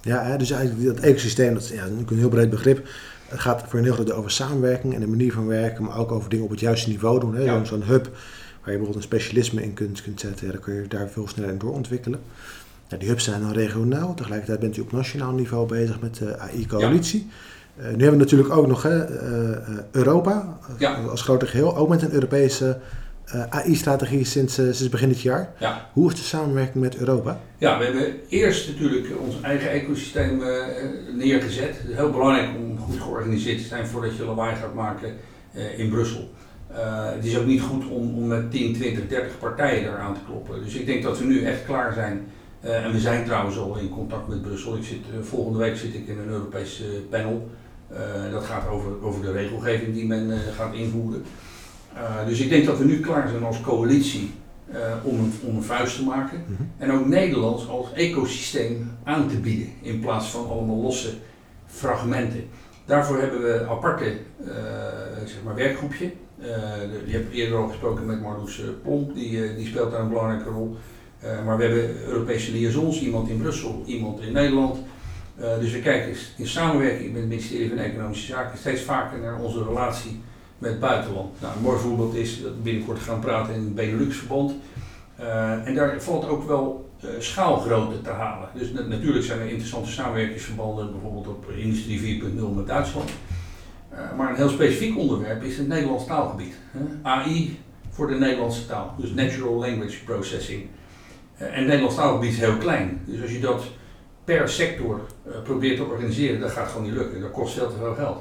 Ja, 0.00 0.28
ja 0.28 0.36
dus 0.36 0.50
eigenlijk 0.50 0.96
dat 0.96 1.04
ecosysteem, 1.04 1.54
dat 1.54 1.62
is 1.62 1.70
ja, 1.70 1.86
een 1.86 2.18
heel 2.18 2.28
breed 2.28 2.50
begrip. 2.50 2.88
Het 3.28 3.40
gaat 3.40 3.64
voor 3.68 3.78
een 3.78 3.84
heel 3.84 3.94
groot 3.94 4.12
over 4.12 4.30
samenwerking 4.30 4.94
en 4.94 5.00
de 5.00 5.06
manier 5.06 5.32
van 5.32 5.46
werken, 5.46 5.84
maar 5.84 5.98
ook 5.98 6.12
over 6.12 6.30
dingen 6.30 6.44
op 6.44 6.50
het 6.50 6.60
juiste 6.60 6.88
niveau 6.88 7.20
doen. 7.20 7.42
Ja. 7.42 7.64
Zo'n 7.64 7.82
hub 7.82 8.04
waar 8.04 8.72
je 8.72 8.78
bijvoorbeeld 8.78 8.96
een 8.96 9.18
specialisme 9.18 9.62
in 9.62 9.74
kunt, 9.74 10.02
kunt 10.02 10.20
zetten, 10.20 10.52
dan 10.52 10.60
kun 10.60 10.74
je 10.74 10.88
daar 10.88 11.08
veel 11.08 11.28
sneller 11.28 11.50
in 11.50 11.58
doorontwikkelen. 11.58 12.20
Ja, 12.90 12.96
die 12.96 13.08
hubs 13.08 13.24
zijn 13.24 13.40
dan 13.40 13.52
regionaal, 13.52 14.14
tegelijkertijd 14.14 14.60
bent 14.60 14.76
u 14.76 14.80
op 14.80 14.92
nationaal 14.92 15.32
niveau 15.32 15.66
bezig 15.68 16.00
met 16.00 16.16
de 16.16 16.38
AI-coalitie. 16.38 17.28
Ja. 17.28 17.84
Uh, 17.84 17.84
nu 17.84 18.02
hebben 18.02 18.10
we 18.10 18.24
natuurlijk 18.24 18.50
ook 18.50 18.66
nog 18.66 18.82
hè, 18.82 19.10
uh, 19.10 19.56
Europa 19.90 20.58
als 21.10 21.22
grote 21.22 21.46
geheel, 21.46 21.76
ook 21.76 21.88
met 21.88 22.02
een 22.02 22.12
Europese 22.12 22.78
uh, 23.34 23.42
AI-strategie 23.48 24.24
sinds, 24.24 24.54
sinds 24.54 24.88
begin 24.88 25.08
dit 25.08 25.20
jaar. 25.20 25.52
Ja. 25.58 25.88
Hoe 25.92 26.10
is 26.10 26.16
de 26.16 26.22
samenwerking 26.22 26.84
met 26.84 26.96
Europa? 26.96 27.40
Ja, 27.58 27.78
we 27.78 27.84
hebben 27.84 28.14
eerst 28.28 28.68
natuurlijk 28.68 29.06
ons 29.20 29.40
eigen 29.40 29.70
ecosysteem 29.70 30.42
neergezet. 31.16 31.78
Het 31.78 31.88
is 31.88 31.96
heel 31.96 32.10
belangrijk 32.10 32.48
om 32.56 32.78
goed 32.78 33.00
georganiseerd 33.00 33.58
te 33.58 33.64
zijn 33.64 33.86
voordat 33.86 34.16
je 34.16 34.24
lawaai 34.24 34.56
gaat 34.56 34.74
maken 34.74 35.14
in 35.76 35.88
Brussel. 35.88 36.30
het 37.14 37.24
is 37.24 37.38
ook 37.38 37.46
niet 37.46 37.60
goed 37.60 37.88
om, 37.88 38.14
om 38.14 38.26
met 38.26 38.50
10, 38.50 38.74
20, 38.74 39.08
30 39.08 39.38
partijen 39.38 39.82
eraan 39.82 40.14
te 40.14 40.20
kloppen. 40.26 40.62
Dus 40.64 40.74
ik 40.74 40.86
denk 40.86 41.02
dat 41.02 41.18
we 41.18 41.24
nu 41.24 41.44
echt 41.44 41.64
klaar 41.64 41.92
zijn. 41.92 42.26
En 42.60 42.92
we 42.92 42.98
zijn 42.98 43.24
trouwens 43.24 43.58
al 43.58 43.78
in 43.78 43.88
contact 43.88 44.28
met 44.28 44.42
Brussel. 44.42 44.76
Ik 44.76 44.84
zit, 44.84 44.98
volgende 45.22 45.58
week 45.58 45.76
zit 45.76 45.94
ik 45.94 46.06
in 46.06 46.18
een 46.18 46.28
Europees 46.28 46.82
panel. 47.10 47.48
dat 48.30 48.44
gaat 48.44 48.68
over, 48.68 49.02
over 49.02 49.22
de 49.22 49.32
regelgeving 49.32 49.94
die 49.94 50.06
men 50.06 50.38
gaat 50.56 50.74
invoeren. 50.74 51.22
Dus 52.26 52.40
ik 52.40 52.48
denk 52.48 52.66
dat 52.66 52.78
we 52.78 52.84
nu 52.84 53.00
klaar 53.00 53.28
zijn 53.28 53.44
als 53.44 53.60
coalitie 53.60 54.30
om, 55.02 55.18
een, 55.18 55.32
om 55.44 55.56
een 55.56 55.62
vuist 55.62 55.96
te 55.96 56.04
maken. 56.04 56.38
Mm 56.46 56.56
-hmm. 56.56 56.70
En 56.78 56.92
ook 56.92 57.06
Nederlands 57.06 57.68
als 57.68 57.92
ecosysteem 57.92 58.90
aan 59.04 59.28
te 59.28 59.36
bieden 59.36 59.68
in 59.82 60.00
plaats 60.00 60.26
van 60.26 60.48
allemaal 60.48 60.76
losse 60.76 61.10
fragmenten. 61.66 62.44
Daarvoor 62.84 63.18
hebben 63.18 63.42
we 63.42 63.52
een 63.52 63.68
aparte 63.68 64.16
zeg 65.24 65.42
maar 65.44 65.54
werkgroepje. 65.54 66.12
Je 67.06 67.12
hebt 67.12 67.32
eerder 67.32 67.58
al 67.58 67.68
gesproken 67.68 68.06
met 68.06 68.20
Marloes 68.20 68.62
Plomp, 68.82 69.14
die, 69.14 69.56
die 69.56 69.66
speelt 69.66 69.90
daar 69.90 70.00
een 70.00 70.08
belangrijke 70.08 70.50
rol. 70.50 70.76
Maar 71.44 71.56
we 71.56 71.64
hebben 71.64 72.04
Europese 72.04 72.52
liaisons, 72.52 73.00
iemand 73.00 73.28
in 73.28 73.40
Brussel, 73.40 73.82
iemand 73.86 74.20
in 74.20 74.32
Nederland. 74.32 74.78
dus 75.60 75.72
we 75.72 75.80
kijken 75.80 76.16
in 76.36 76.46
samenwerking 76.46 77.12
met 77.12 77.20
het 77.20 77.30
ministerie 77.30 77.68
van 77.68 77.78
Economische 77.78 78.26
Zaken 78.26 78.58
steeds 78.58 78.82
vaker 78.82 79.18
naar 79.18 79.40
onze 79.40 79.64
relatie 79.64 80.20
met 80.58 80.70
het 80.70 80.80
buitenland. 80.80 81.40
Nou, 81.40 81.56
een 81.56 81.62
mooi 81.62 81.78
voorbeeld 81.78 82.14
is 82.14 82.42
dat 82.42 82.52
we 82.52 82.58
binnenkort 82.58 82.98
gaan 82.98 83.20
praten 83.20 83.54
in 83.54 83.60
het 83.60 83.74
Benelux-verband. 83.74 84.52
Uh, 85.20 85.66
en 85.66 85.74
daar 85.74 86.02
valt 86.02 86.28
ook 86.28 86.46
wel 86.46 86.90
schaalgrootte 87.18 88.00
te 88.00 88.10
halen. 88.10 88.48
Dus 88.54 88.72
na 88.72 88.82
natuurlijk 88.82 89.24
zijn 89.24 89.40
er 89.40 89.48
interessante 89.48 89.90
samenwerkingsverbanden, 89.90 90.92
bijvoorbeeld 90.92 91.26
op 91.26 91.50
Industrie 91.50 92.22
4.0 92.22 92.54
met 92.54 92.66
Duitsland. 92.66 93.10
Maar 94.16 94.30
een 94.30 94.36
heel 94.36 94.48
specifiek 94.48 94.98
onderwerp 94.98 95.42
is 95.42 95.58
het 95.58 95.68
Nederlands 95.68 96.06
taalgebied. 96.06 96.54
AI 97.02 97.58
voor 97.90 98.08
de 98.08 98.14
Nederlandse 98.14 98.66
taal, 98.66 98.94
dus 98.98 99.10
Natural 99.10 99.54
Language 99.54 100.04
Processing. 100.04 100.66
En 101.40 101.54
het 101.54 101.66
Nederlands 101.66 101.94
taalgebied 101.94 102.32
is 102.32 102.38
heel 102.38 102.56
klein. 102.56 103.00
Dus 103.04 103.22
als 103.22 103.32
je 103.32 103.40
dat 103.40 103.62
per 104.24 104.48
sector 104.48 105.00
probeert 105.44 105.76
te 105.76 105.84
organiseren, 105.84 106.40
dat 106.40 106.50
gaat 106.50 106.68
gewoon 106.68 106.82
niet 106.82 106.94
lukken. 106.94 107.20
Dat 107.20 107.30
kost 107.30 107.54
veel 107.54 107.68
te 107.68 107.76
veel 107.78 107.94
geld. 107.94 108.18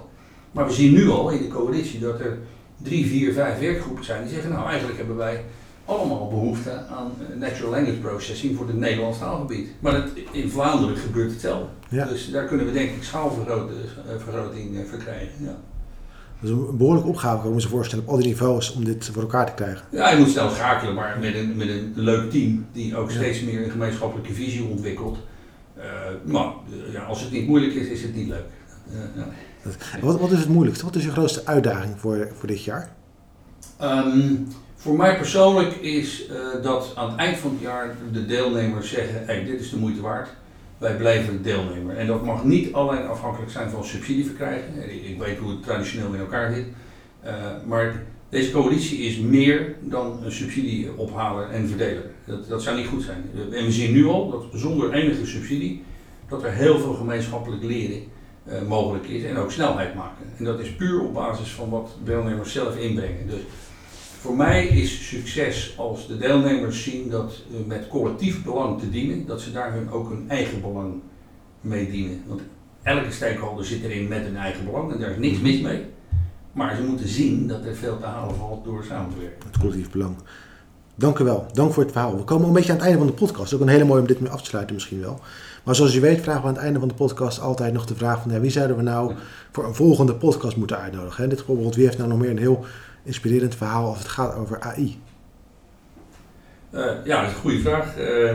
Maar 0.52 0.66
we 0.66 0.74
zien 0.74 0.94
nu 0.94 1.10
al 1.10 1.30
in 1.30 1.42
de 1.42 1.48
coalitie 1.48 2.00
dat 2.00 2.20
er 2.20 2.38
drie, 2.84 3.06
vier, 3.08 3.34
vijf 3.34 3.60
werkgroepen 3.60 4.06
zijn 4.06 4.24
die 4.24 4.34
zeggen, 4.34 4.52
nou 4.52 4.68
eigenlijk 4.68 4.98
hebben 4.98 5.16
wij 5.16 5.44
allemaal 5.86 6.28
behoefte 6.28 6.72
aan 6.72 7.12
natural 7.36 7.72
language 7.72 8.00
processing 8.00 8.56
voor 8.56 8.68
het 8.68 8.78
Nederlands 8.78 9.20
taalgebied. 9.20 9.70
Maar 9.80 9.92
dat, 9.92 10.10
in 10.32 10.50
Vlaanderen 10.50 10.98
gebeurt 10.98 11.32
hetzelfde. 11.32 11.68
Ja. 11.90 12.06
Dus 12.06 12.32
daar 12.32 12.46
kunnen 12.46 12.66
we 12.66 12.72
denk 12.72 12.90
ik 12.90 13.04
schaalvergroting 13.04 14.76
uh, 14.76 14.80
verkrijgen. 14.90 15.44
Ja. 15.44 15.58
Dat 16.41 16.49
is 16.49 16.56
een 16.56 16.78
behoorlijke 16.78 17.10
opgave, 17.10 17.41
kan 17.41 17.49
je 17.49 17.56
me 17.56 17.62
voorstellen, 17.62 18.06
op 18.06 18.10
al 18.10 18.17
die 18.17 18.28
niveaus 18.28 18.73
om 18.73 18.84
dit 18.84 19.10
voor 19.13 19.21
elkaar 19.21 19.45
te 19.45 19.54
krijgen. 19.63 19.86
Ja, 19.91 20.10
je 20.10 20.17
moet 20.17 20.30
snel 20.30 20.49
schakelen, 20.49 20.93
maar 20.93 21.17
met 21.19 21.36
een, 21.36 21.56
met 21.56 21.67
een 21.67 21.93
leuk 21.95 22.32
team 22.32 22.65
die 22.71 22.97
ook 22.97 23.12
steeds 23.12 23.41
meer 23.41 23.63
een 23.63 23.71
gemeenschappelijke 23.71 24.34
visie 24.34 24.63
ontwikkelt. 24.63 25.17
Uh, 25.78 25.84
maar 26.23 26.52
ja, 26.91 27.04
als 27.04 27.21
het 27.21 27.32
niet 27.32 27.47
moeilijk 27.47 27.73
is, 27.73 27.88
is 27.88 28.02
het 28.02 28.15
niet 28.15 28.28
leuk. 28.28 28.45
Uh, 28.91 28.99
ja. 29.15 29.28
Wat, 30.02 30.19
wat 30.19 30.32
is 30.32 30.39
het 30.39 30.49
moeilijkste? 30.49 30.86
Wat 30.86 30.95
is 30.95 31.04
je 31.04 31.12
grootste 31.12 31.45
uitdaging 31.45 31.93
voor, 31.97 32.28
voor 32.38 32.47
dit 32.47 32.63
jaar? 32.63 32.89
Um, 33.82 34.47
voor 34.75 34.95
mij 34.95 35.17
persoonlijk 35.17 35.75
is 35.75 36.30
uh, 36.30 36.63
dat 36.63 36.91
aan 36.95 37.10
het 37.10 37.19
eind 37.19 37.38
van 37.38 37.52
het 37.52 37.62
jaar 37.62 37.95
de 38.12 38.25
deelnemers 38.25 38.89
zeggen: 38.89 39.25
hey, 39.25 39.43
dit 39.43 39.60
is 39.60 39.69
de 39.69 39.78
moeite 39.78 40.02
waard. 40.02 40.30
Wij 40.80 40.96
blijven 40.96 41.44
deelnemer. 41.44 41.98
En 41.98 42.08
dat 42.08 42.26
mag 42.26 42.44
niet 42.44 42.74
alleen 42.74 43.08
afhankelijk 43.08 43.52
zijn 43.52 43.70
van 43.70 43.86
subsidie 43.86 44.26
verkrijgen. 44.26 45.08
Ik 45.10 45.18
weet 45.18 45.38
hoe 45.38 45.50
het 45.50 45.63
traditioneel 45.63 46.13
in 46.13 46.20
elkaar 46.20 46.54
zit. 46.54 46.65
Uh, 47.26 47.32
maar 47.65 48.04
deze 48.30 48.52
coalitie 48.52 49.00
is 49.00 49.18
meer 49.18 49.76
dan 49.82 50.20
een 50.24 50.32
subsidie 50.32 50.98
ophalen 50.98 51.52
en 51.52 51.68
verdelen. 51.68 52.04
Dat, 52.26 52.48
dat 52.48 52.63
zou 52.63 52.78
niet 52.78 52.88
goed 52.88 53.04
zijn. 53.04 53.24
En 53.52 53.65
we 53.65 53.72
zien 53.72 53.94
nu 53.94 54.06
al 54.06 54.30
dat 54.30 54.44
zonder 54.54 54.94
enige 54.94 55.26
subsidie 55.26 55.84
dat 56.28 56.44
er 56.44 56.52
heel 56.52 56.80
veel 56.80 56.94
gemeenschappelijk 56.94 57.63
leren 57.63 58.02
uh, 58.48 58.62
mogelijk 58.68 59.08
is 59.08 59.24
en 59.24 59.38
ook 59.38 59.52
snelheid 59.52 59.96
maken. 59.96 60.26
En 60.38 60.44
dat 60.44 60.60
is 60.60 60.76
puur 60.76 61.02
op 61.02 61.13
basis 61.13 61.52
van 61.52 61.70
wat 61.70 61.98
deelnemers 62.04 62.52
zelf 62.52 62.78
inbrengen. 62.78 63.28
Dus 63.28 63.39
voor 64.20 64.36
mij 64.36 64.68
is 64.68 65.08
succes 65.08 65.74
als 65.78 66.08
de 66.08 66.18
deelnemers 66.18 66.84
zien 66.84 67.10
dat 67.10 67.34
met 67.66 67.88
collectief 67.88 68.44
belang 68.44 68.80
te 68.80 68.90
dienen, 68.90 69.26
dat 69.26 69.42
ze 69.42 69.52
daar 69.52 69.74
hun 69.74 69.92
ook 69.92 70.10
hun 70.10 70.26
eigen 70.30 70.62
belang 70.62 70.94
mee 71.62 71.92
dienen. 71.92 72.24
Want 72.28 72.42
elke 72.84 73.12
stakeholder 73.12 73.66
zit 73.66 73.84
erin 73.84 74.08
met 74.08 74.26
een 74.26 74.38
eigen 74.38 74.66
belang 74.66 74.92
en 74.92 75.00
daar 75.00 75.12
is 75.12 75.18
niks 75.18 75.40
mis 75.40 75.62
mee. 75.62 75.86
Maar 76.52 76.76
ze 76.76 76.84
moeten 76.84 77.08
zien 77.08 77.48
dat 77.48 77.66
er 77.66 77.76
veel 77.76 78.00
te 78.00 78.06
halen 78.06 78.36
valt 78.36 78.64
door 78.66 78.84
samen 78.84 79.10
te 79.10 79.20
werken. 79.20 79.48
Het 79.48 79.58
collectief 79.58 79.92
belang. 79.92 80.16
Dank 80.96 81.20
u 81.20 81.24
wel. 81.24 81.46
Dank 81.54 81.74
voor 81.74 81.84
het 81.84 81.92
verhaal. 81.92 82.18
We 82.18 82.24
komen 82.24 82.48
een 82.48 82.54
beetje 82.54 82.72
aan 82.72 82.78
het 82.78 82.86
einde 82.86 83.00
van 83.00 83.08
de 83.08 83.14
podcast. 83.14 83.54
Ook 83.54 83.62
een 83.62 83.68
hele 83.68 83.84
mooie 83.84 84.02
om 84.02 84.08
dit 84.08 84.20
mee 84.20 84.32
af 84.32 84.42
te 84.42 84.50
sluiten 84.50 84.76
misschien 84.76 85.02
wel. 85.02 85.20
Maar 85.64 85.76
zoals 85.76 85.94
je 85.94 86.00
weet 86.00 86.22
vragen 86.22 86.42
we 86.42 86.48
aan 86.48 86.54
het 86.54 86.64
einde 86.64 86.80
van 86.80 86.88
de 86.88 86.94
podcast 86.94 87.42
altijd 87.42 87.74
nog 87.74 87.86
de 87.86 87.96
vraag 87.96 88.22
van 88.22 88.32
ja, 88.32 88.40
wie 88.40 88.52
zouden 88.52 88.78
we 88.78 88.84
nou 88.84 89.14
voor 89.52 89.66
een 89.66 89.76
volgende 89.76 90.16
podcast 90.16 90.56
moeten 90.58 90.78
uitnodigen. 90.78 91.24
En 91.24 91.30
dit 91.30 91.38
bijvoorbeeld, 91.38 91.76
wie 91.76 91.86
heeft 91.86 91.98
nou 91.98 92.10
nog 92.10 92.20
meer 92.20 92.30
een 92.30 92.38
heel 92.38 92.66
inspirerend 93.04 93.56
verhaal 93.56 93.88
als 93.88 93.98
het 93.98 94.08
gaat 94.08 94.36
over 94.36 94.60
AI? 94.60 95.02
Uh, 96.72 96.90
eh, 96.90 97.06
ja, 97.06 97.22
dat 97.22 97.30
is 97.30 97.36
een 97.36 97.42
goede 97.42 97.60
vraag. 97.60 98.00
Uh, 98.00 98.34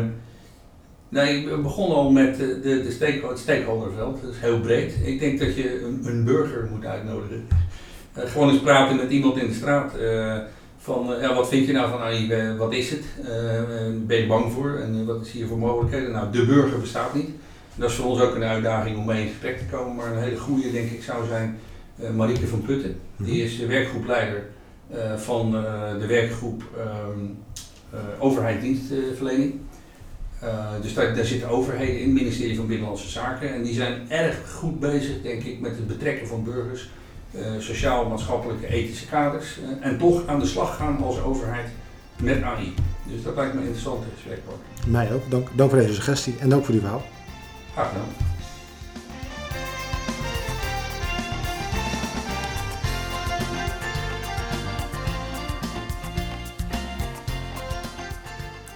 nee, 1.08 1.48
we 1.48 1.56
begonnen 1.56 1.96
al 1.96 2.10
met 2.10 2.36
de, 2.36 2.60
de 2.62 2.90
stake, 2.90 3.26
het 3.28 3.38
stakeholderveld. 3.38 4.22
Dat 4.22 4.30
is 4.30 4.40
heel 4.40 4.60
breed. 4.60 4.94
Ik 5.04 5.20
denk 5.20 5.38
dat 5.38 5.56
je 5.56 5.82
een, 5.82 6.00
een 6.04 6.24
burger 6.24 6.68
moet 6.70 6.84
uitnodigen. 6.84 7.48
Uh, 8.18 8.24
gewoon 8.24 8.50
eens 8.50 8.60
praten 8.60 8.96
met 8.96 9.10
iemand 9.10 9.36
in 9.36 9.46
de 9.46 9.54
straat 9.54 9.92
van 10.78 11.16
ja, 11.20 11.34
wat 11.34 11.48
vind 11.48 11.66
je 11.66 11.72
nou 11.72 11.90
van 11.90 12.00
AI, 12.00 12.56
wat 12.58 12.72
is 12.72 12.90
het, 12.90 13.04
ben 14.06 14.16
je 14.16 14.26
bang 14.26 14.52
voor 14.52 14.76
en 14.76 15.06
wat 15.06 15.26
is 15.26 15.30
hier 15.30 15.46
voor 15.46 15.58
mogelijkheden? 15.58 16.10
Nou, 16.10 16.32
de 16.32 16.46
burger 16.46 16.80
bestaat 16.80 17.14
niet. 17.14 17.30
Dat 17.74 17.90
is 17.90 17.96
voor 17.96 18.06
ons 18.06 18.20
ook 18.20 18.34
een 18.34 18.44
uitdaging 18.44 18.96
om 18.96 19.04
mee 19.04 19.22
in 19.22 19.28
gesprek 19.28 19.58
te 19.58 19.64
komen. 19.64 19.94
Maar 19.94 20.12
een 20.12 20.22
hele 20.22 20.38
goede, 20.38 20.72
denk 20.72 20.90
ik, 20.90 21.02
zou 21.02 21.26
zijn 21.26 21.58
Marieke 22.16 22.46
van 22.46 22.62
Putten. 22.62 22.96
Die 23.16 23.44
is 23.44 23.58
de 23.58 23.66
werkgroepleider 23.66 24.42
van 25.16 25.50
de 25.98 26.06
werkgroep 26.06 26.62
um, 27.12 27.38
overheid 28.18 28.60
dienstverlening. 28.60 29.54
dus 30.82 30.94
daar, 30.94 31.14
daar 31.14 31.24
zitten 31.24 31.48
overheden 31.48 31.98
in, 31.98 32.04
het 32.04 32.14
ministerie 32.14 32.56
van 32.56 32.66
Binnenlandse 32.66 33.08
Zaken. 33.08 33.54
En 33.54 33.62
die 33.62 33.74
zijn 33.74 34.10
erg 34.10 34.52
goed 34.52 34.80
bezig, 34.80 35.22
denk 35.22 35.42
ik, 35.42 35.60
met 35.60 35.76
het 35.76 35.86
betrekken 35.86 36.26
van 36.26 36.44
burgers. 36.44 36.90
sociaal-maatschappelijke 37.58 38.66
ethische 38.66 39.06
kaders. 39.06 39.58
en 39.80 39.98
toch 39.98 40.26
aan 40.26 40.38
de 40.38 40.46
slag 40.46 40.76
gaan 40.76 41.02
als 41.02 41.22
overheid 41.22 41.68
met 42.22 42.42
AI. 42.42 42.74
Dus 43.06 43.22
dat 43.22 43.34
lijkt 43.34 43.52
me 43.54 43.60
een 43.60 43.66
interessante 43.66 44.06
werkwoord. 44.28 44.58
Mij 44.86 45.12
ook. 45.12 45.30
Dank, 45.30 45.48
dank 45.56 45.70
voor 45.70 45.78
deze 45.78 45.94
suggestie 45.94 46.34
en 46.38 46.48
dank 46.48 46.64
voor 46.64 46.74
uw 46.74 46.80
verhaal. 46.80 47.02
Graag 47.72 47.88
gedaan. 47.88 48.33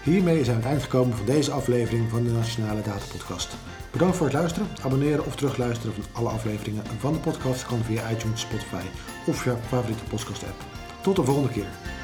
Hiermee 0.08 0.44
zijn 0.44 0.56
we 0.56 0.62
het 0.62 0.72
eind 0.72 0.82
gekomen 0.82 1.16
van 1.16 1.26
deze 1.26 1.50
aflevering 1.50 2.10
van 2.10 2.24
de 2.24 2.30
Nationale 2.30 2.82
Data 2.82 3.04
Podcast. 3.12 3.56
Bedankt 3.90 4.16
voor 4.16 4.26
het 4.26 4.34
luisteren. 4.34 4.68
Abonneren 4.82 5.26
of 5.26 5.36
terugluisteren 5.36 5.94
van 5.94 6.04
alle 6.12 6.28
afleveringen 6.28 6.84
van 6.98 7.12
de 7.12 7.18
podcast 7.18 7.66
kan 7.66 7.78
via 7.84 8.10
iTunes, 8.10 8.40
Spotify 8.40 8.82
of 9.26 9.44
je 9.44 9.56
favoriete 9.66 10.04
podcast 10.04 10.42
app. 10.42 10.64
Tot 11.02 11.16
de 11.16 11.24
volgende 11.24 11.52
keer. 11.52 11.97